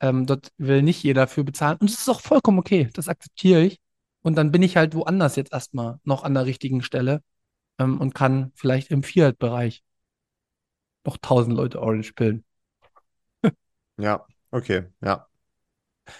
[0.00, 1.78] Ähm, dort will nicht jeder für bezahlen.
[1.80, 2.88] Und es ist auch vollkommen okay.
[2.94, 3.78] Das akzeptiere ich.
[4.22, 7.22] Und dann bin ich halt woanders jetzt erstmal noch an der richtigen Stelle
[7.78, 9.82] ähm, und kann vielleicht im Fiat-Bereich
[11.04, 12.44] noch tausend Leute Orange pillen.
[13.98, 15.26] ja, okay, ja.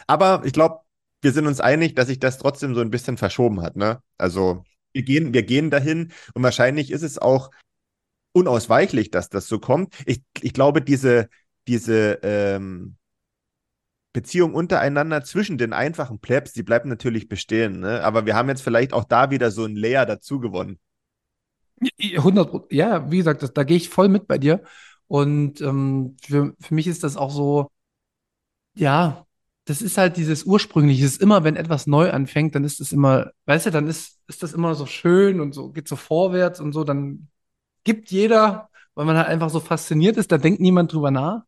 [0.07, 0.81] Aber ich glaube,
[1.23, 4.03] wir sind uns einig, dass sich das trotzdem so ein bisschen verschoben hat, ne?
[4.19, 7.51] Also wir gehen, wir gehen dahin und wahrscheinlich ist es auch
[8.33, 9.95] unausweichlich, dass das so kommt.
[10.07, 11.29] Ich, ich glaube, diese,
[11.67, 12.97] diese ähm,
[14.13, 18.03] Beziehung untereinander zwischen den einfachen Plebs, die bleibt natürlich bestehen, ne?
[18.05, 20.79] Aber wir haben jetzt vielleicht auch da wieder so ein Layer dazu gewonnen.
[22.17, 24.63] 100 ja, wie gesagt, das, da gehe ich voll mit bei dir.
[25.07, 27.71] Und ähm, für, für mich ist das auch so,
[28.75, 29.27] ja,
[29.65, 31.05] das ist halt dieses Ursprüngliche.
[31.05, 34.19] Es ist immer, wenn etwas neu anfängt, dann ist es immer, weißt du, dann ist,
[34.27, 37.29] ist das immer so schön und so, geht so vorwärts und so, dann
[37.85, 41.43] gibt jeder, weil man halt einfach so fasziniert ist, da denkt niemand drüber nach.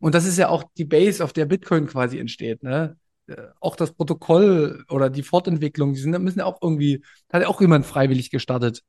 [0.00, 2.96] Und das ist ja auch die Base, auf der Bitcoin quasi entsteht, ne?
[3.26, 7.48] Äh, auch das Protokoll oder die Fortentwicklung, die sind, müssen ja auch irgendwie, hat ja
[7.48, 8.82] auch jemand freiwillig gestartet.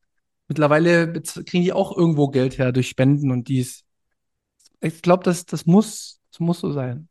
[0.52, 1.14] Mittlerweile
[1.46, 3.86] kriegen die auch irgendwo Geld her durch Spenden und dies.
[4.82, 7.08] Ich glaube, das, das muss, das muss so sein.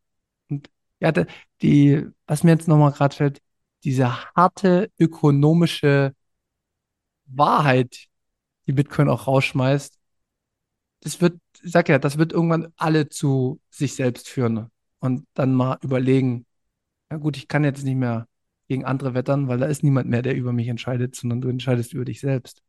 [0.50, 0.68] Und
[1.00, 1.10] ja,
[1.62, 3.40] die, was mir jetzt nochmal gerade fällt,
[3.82, 6.14] diese harte ökonomische
[7.24, 8.08] Wahrheit,
[8.66, 9.98] die Bitcoin auch rausschmeißt,
[11.00, 15.54] das wird, ich sag ja, das wird irgendwann alle zu sich selbst führen und dann
[15.54, 16.44] mal überlegen,
[17.10, 18.28] ja gut, ich kann jetzt nicht mehr
[18.68, 21.94] gegen andere wettern, weil da ist niemand mehr, der über mich entscheidet, sondern du entscheidest
[21.94, 22.62] über dich selbst.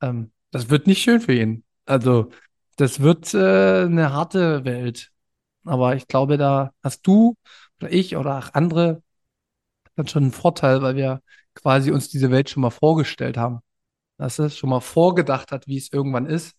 [0.00, 1.64] Ähm, das wird nicht schön für ihn.
[1.86, 2.30] Also,
[2.76, 5.12] das wird äh, eine harte Welt.
[5.64, 7.36] Aber ich glaube, da hast du
[7.80, 9.02] oder ich oder auch andere
[9.96, 11.22] dann schon einen Vorteil, weil wir
[11.54, 13.60] quasi uns diese Welt schon mal vorgestellt haben.
[14.18, 16.56] Dass es schon mal vorgedacht hat, wie es irgendwann ist.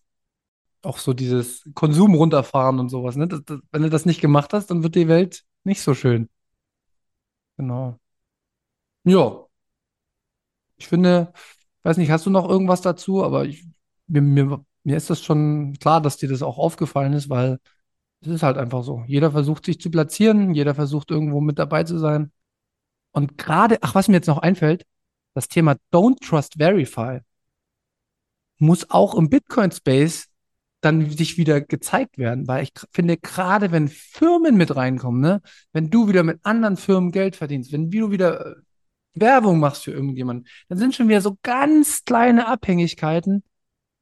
[0.82, 3.16] Auch so dieses Konsum runterfahren und sowas.
[3.16, 3.28] Ne?
[3.28, 6.28] Das, das, wenn du das nicht gemacht hast, dann wird die Welt nicht so schön.
[7.58, 7.98] Genau.
[9.04, 9.48] Ja,
[10.76, 11.32] ich finde,
[11.88, 13.24] weiß nicht, hast du noch irgendwas dazu?
[13.24, 13.64] Aber ich,
[14.06, 17.58] mir, mir, mir ist das schon klar, dass dir das auch aufgefallen ist, weil
[18.20, 19.04] es ist halt einfach so.
[19.06, 22.32] Jeder versucht sich zu platzieren, jeder versucht irgendwo mit dabei zu sein.
[23.12, 24.84] Und gerade, ach, was mir jetzt noch einfällt,
[25.34, 27.20] das Thema Don't Trust Verify
[28.58, 30.28] muss auch im Bitcoin-Space
[30.80, 35.90] dann sich wieder gezeigt werden, weil ich finde, gerade wenn Firmen mit reinkommen, ne, wenn
[35.90, 38.54] du wieder mit anderen Firmen Geld verdienst, wenn du wieder äh,
[39.20, 43.42] Werbung machst für irgendjemanden, dann sind schon wieder so ganz kleine Abhängigkeiten,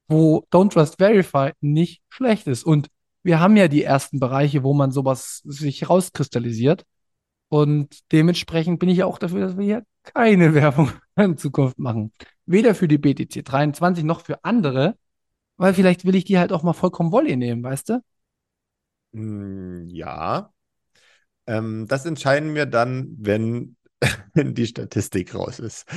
[0.09, 2.65] wo Don't Trust Verify nicht schlecht ist.
[2.65, 2.89] Und
[3.23, 6.85] wir haben ja die ersten Bereiche, wo man sowas sich rauskristallisiert.
[7.49, 12.13] Und dementsprechend bin ich auch dafür, dass wir hier keine Werbung in Zukunft machen.
[12.47, 14.97] Weder für die BTC 23 noch für andere,
[15.57, 18.03] weil vielleicht will ich die halt auch mal vollkommen Wolle nehmen, weißt du?
[19.13, 20.53] Mm, ja.
[21.47, 23.77] Ähm, das entscheiden wir dann, wenn
[24.35, 25.87] die Statistik raus ist.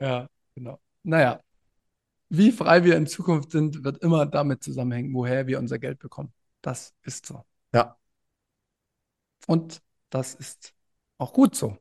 [0.00, 0.80] ja, genau.
[1.02, 1.40] Naja,
[2.28, 6.32] wie frei wir in Zukunft sind, wird immer damit zusammenhängen, woher wir unser Geld bekommen.
[6.62, 7.44] Das ist so.
[7.72, 7.96] Ja.
[9.46, 10.72] Und das ist
[11.18, 11.76] auch gut so.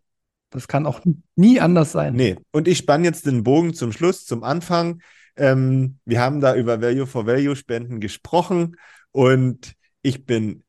[0.50, 1.02] Das kann auch
[1.36, 2.14] nie anders sein.
[2.14, 5.02] Nee, und ich spanne jetzt den Bogen zum Schluss, zum Anfang.
[5.36, 8.76] Ähm, wir haben da über Value for Value Spenden gesprochen
[9.12, 9.74] und
[10.04, 10.64] ich bin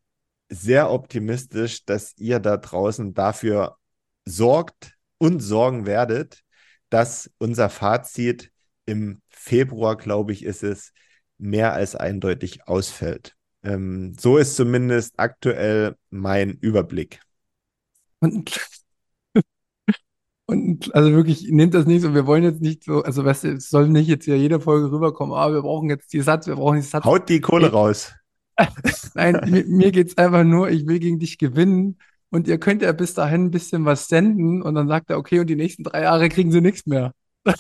[0.49, 3.77] sehr optimistisch, dass ihr da draußen dafür
[4.25, 6.43] sorgt und sorgen werdet,
[6.91, 8.51] dass unser Fazit
[8.87, 10.93] im Februar, glaube ich, ist es,
[11.39, 13.35] mehr als eindeutig ausfällt.
[13.63, 17.21] Ähm, so ist zumindest aktuell mein Überblick.
[18.21, 18.61] Und
[20.47, 23.49] und also wirklich, nehmt das nicht so, wir wollen jetzt nicht so, also weißt du,
[23.55, 26.57] es soll nicht jetzt hier jede Folge rüberkommen, aber wir brauchen jetzt die Satz, wir
[26.57, 27.05] brauchen die Satz.
[27.05, 28.13] Haut die Kohle ich, raus.
[29.15, 31.99] Nein, mir, mir geht es einfach nur, ich will gegen dich gewinnen
[32.31, 35.41] und ihr könnt ja bis dahin ein bisschen was senden und dann sagt er, okay,
[35.41, 37.13] und die nächsten drei Jahre kriegen sie nichts mehr.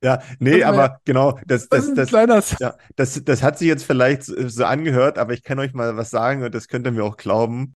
[0.00, 3.82] Ja, nee, aber ja, genau, das, das, das, das, ja, das, das hat sich jetzt
[3.82, 7.02] vielleicht so angehört, aber ich kann euch mal was sagen und das könnt ihr mir
[7.02, 7.74] auch glauben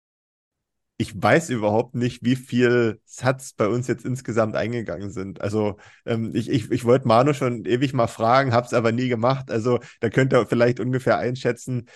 [1.02, 5.40] ich weiß überhaupt nicht, wie viel Satz bei uns jetzt insgesamt eingegangen sind.
[5.40, 9.08] Also ähm, ich, ich, ich wollte Manu schon ewig mal fragen, habe es aber nie
[9.08, 9.50] gemacht.
[9.50, 11.86] Also da könnt ihr vielleicht ungefähr einschätzen.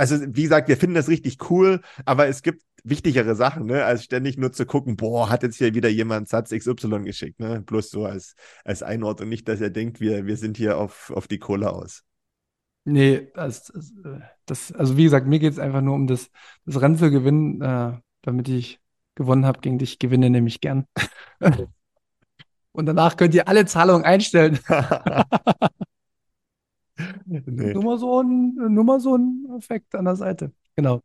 [0.00, 4.02] Also wie gesagt, wir finden das richtig cool, aber es gibt wichtigere Sachen, ne, als
[4.04, 7.60] ständig nur zu gucken, boah, hat jetzt hier wieder jemand Satz XY geschickt, ne?
[7.60, 8.34] Bloß so als,
[8.64, 12.02] als Einordnung, nicht, dass er denkt, wir, wir sind hier auf, auf die Kohle aus.
[12.84, 13.70] Nee, das,
[14.46, 16.30] das, also wie gesagt, mir geht es einfach nur um das,
[16.64, 17.92] das Rennen zu gewinnen, äh,
[18.22, 18.80] damit ich
[19.16, 19.98] gewonnen habe gegen dich.
[19.98, 20.86] Gewinne nämlich gern.
[22.72, 24.60] Und danach könnt ihr alle Zahlungen einstellen.
[27.26, 27.72] nee.
[27.72, 30.52] nur, mal so ein, nur mal so ein Effekt an der Seite.
[30.76, 31.02] Genau.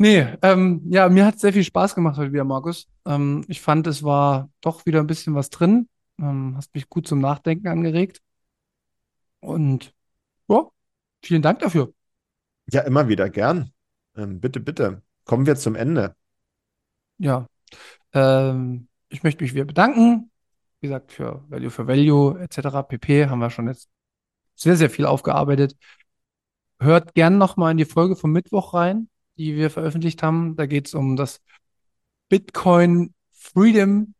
[0.00, 2.88] Nee, ähm, ja, mir hat es sehr viel Spaß gemacht heute wieder, Markus.
[3.04, 5.88] Ähm, ich fand, es war doch wieder ein bisschen was drin.
[6.20, 8.20] Ähm, hast mich gut zum Nachdenken angeregt.
[9.40, 9.92] Und
[10.48, 10.68] ja,
[11.24, 11.92] vielen Dank dafür.
[12.70, 13.72] Ja, immer wieder gern.
[14.16, 15.02] Ähm, bitte, bitte.
[15.24, 16.14] Kommen wir zum Ende.
[17.18, 17.46] Ja.
[18.12, 20.30] Ähm, ich möchte mich wieder bedanken.
[20.80, 22.86] Wie gesagt, für Value for Value etc.
[22.88, 23.26] pp.
[23.26, 23.88] haben wir schon jetzt
[24.58, 25.76] sehr, sehr viel aufgearbeitet.
[26.80, 30.56] Hört gern nochmal in die Folge vom Mittwoch rein, die wir veröffentlicht haben.
[30.56, 31.40] Da geht es um das
[32.28, 34.14] Bitcoin Freedom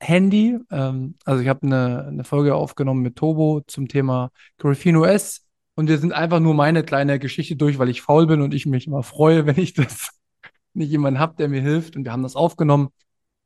[0.00, 0.58] Handy.
[0.70, 5.88] Ähm, also ich habe eine, eine Folge aufgenommen mit Tobo zum Thema Graphene OS und
[5.88, 8.86] wir sind einfach nur meine kleine Geschichte durch, weil ich faul bin und ich mich
[8.86, 10.10] immer freue, wenn ich das
[10.74, 12.88] nicht jemanden habe, der mir hilft und wir haben das aufgenommen.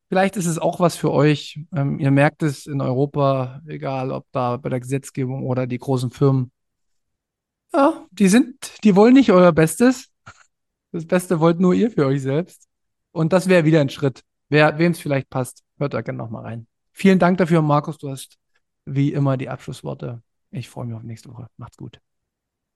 [0.09, 1.61] Vielleicht ist es auch was für euch.
[1.75, 6.11] Ähm, ihr merkt es in Europa, egal ob da bei der Gesetzgebung oder die großen
[6.11, 6.53] Firmen.
[7.75, 10.11] Ja, die sind, die wollen nicht euer Bestes.
[10.93, 12.69] Das Beste wollt nur ihr für euch selbst.
[13.11, 14.23] Und das wäre wieder ein Schritt.
[14.49, 16.67] Wem es vielleicht passt, hört da gerne nochmal rein.
[16.93, 17.99] Vielen Dank dafür, Markus.
[17.99, 18.39] Du hast
[18.85, 20.23] wie immer die Abschlussworte.
[20.51, 21.49] Ich freue mich auf nächste Woche.
[21.57, 22.01] Macht's gut.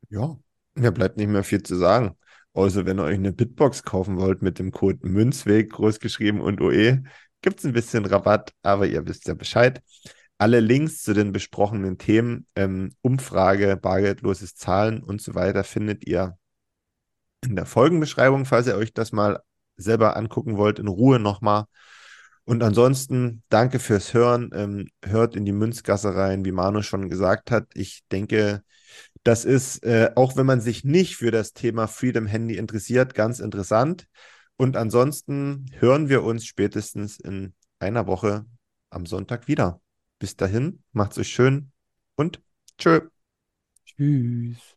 [0.08, 0.36] Ja,
[0.74, 2.16] mir bleibt nicht mehr viel zu sagen.
[2.52, 7.02] Außer wenn ihr euch eine Bitbox kaufen wollt mit dem Code Münzweg, großgeschrieben und OE,
[7.42, 9.82] gibt es ein bisschen Rabatt, aber ihr wisst ja Bescheid.
[10.38, 16.38] Alle Links zu den besprochenen Themen, ähm, Umfrage, bargeldloses Zahlen und so weiter findet ihr
[17.42, 19.40] in der Folgenbeschreibung, falls ihr euch das mal
[19.76, 21.64] selber angucken wollt, in Ruhe nochmal.
[22.44, 24.50] Und ansonsten danke fürs Hören.
[24.54, 27.68] Ähm, hört in die Münzgasse rein, wie Manu schon gesagt hat.
[27.74, 28.62] Ich denke,
[29.22, 33.40] das ist, äh, auch wenn man sich nicht für das Thema Freedom Handy interessiert, ganz
[33.40, 34.06] interessant.
[34.56, 38.46] Und ansonsten hören wir uns spätestens in einer Woche
[38.90, 39.80] am Sonntag wieder.
[40.18, 41.72] Bis dahin, macht's euch schön
[42.16, 42.42] und
[42.78, 43.00] tschö.
[43.86, 44.76] Tschüss.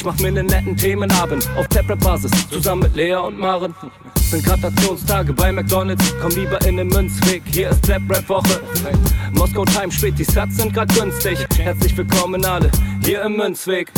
[0.00, 3.74] Ich mach mir einen netten Themenabend auf Taprap-Basis, zusammen mit Lea und Maren.
[4.16, 8.62] Sind Gratationstage bei McDonalds, komm lieber in den Münzweg, hier ist Trap-Rap-Woche.
[9.32, 11.38] Moskau Time spät, die Sats sind grad günstig.
[11.58, 12.70] Herzlich willkommen alle,
[13.04, 13.92] hier im Münzweg.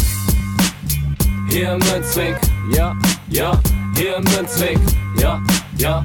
[1.48, 2.36] Hier im Münzweg,
[2.74, 2.96] ja,
[3.28, 3.61] ja,
[3.94, 4.80] hier im Münzweg,
[5.20, 5.40] ja,
[5.78, 6.05] ja,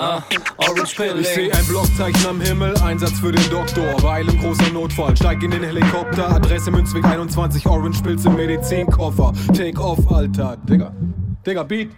[0.00, 0.22] ah,
[0.56, 1.20] Orange Pilling.
[1.20, 4.02] Ich sehe ein Blockzeichen am Himmel, Einsatz für den Doktor.
[4.02, 9.32] Weil im großer Notfall, steig in den Helikopter, Adresse Münzweg 21, Orange Pilz im Medizinkoffer.
[9.54, 10.56] Take off, Alter.
[10.68, 10.92] Digga,
[11.46, 11.90] Digga, Beat.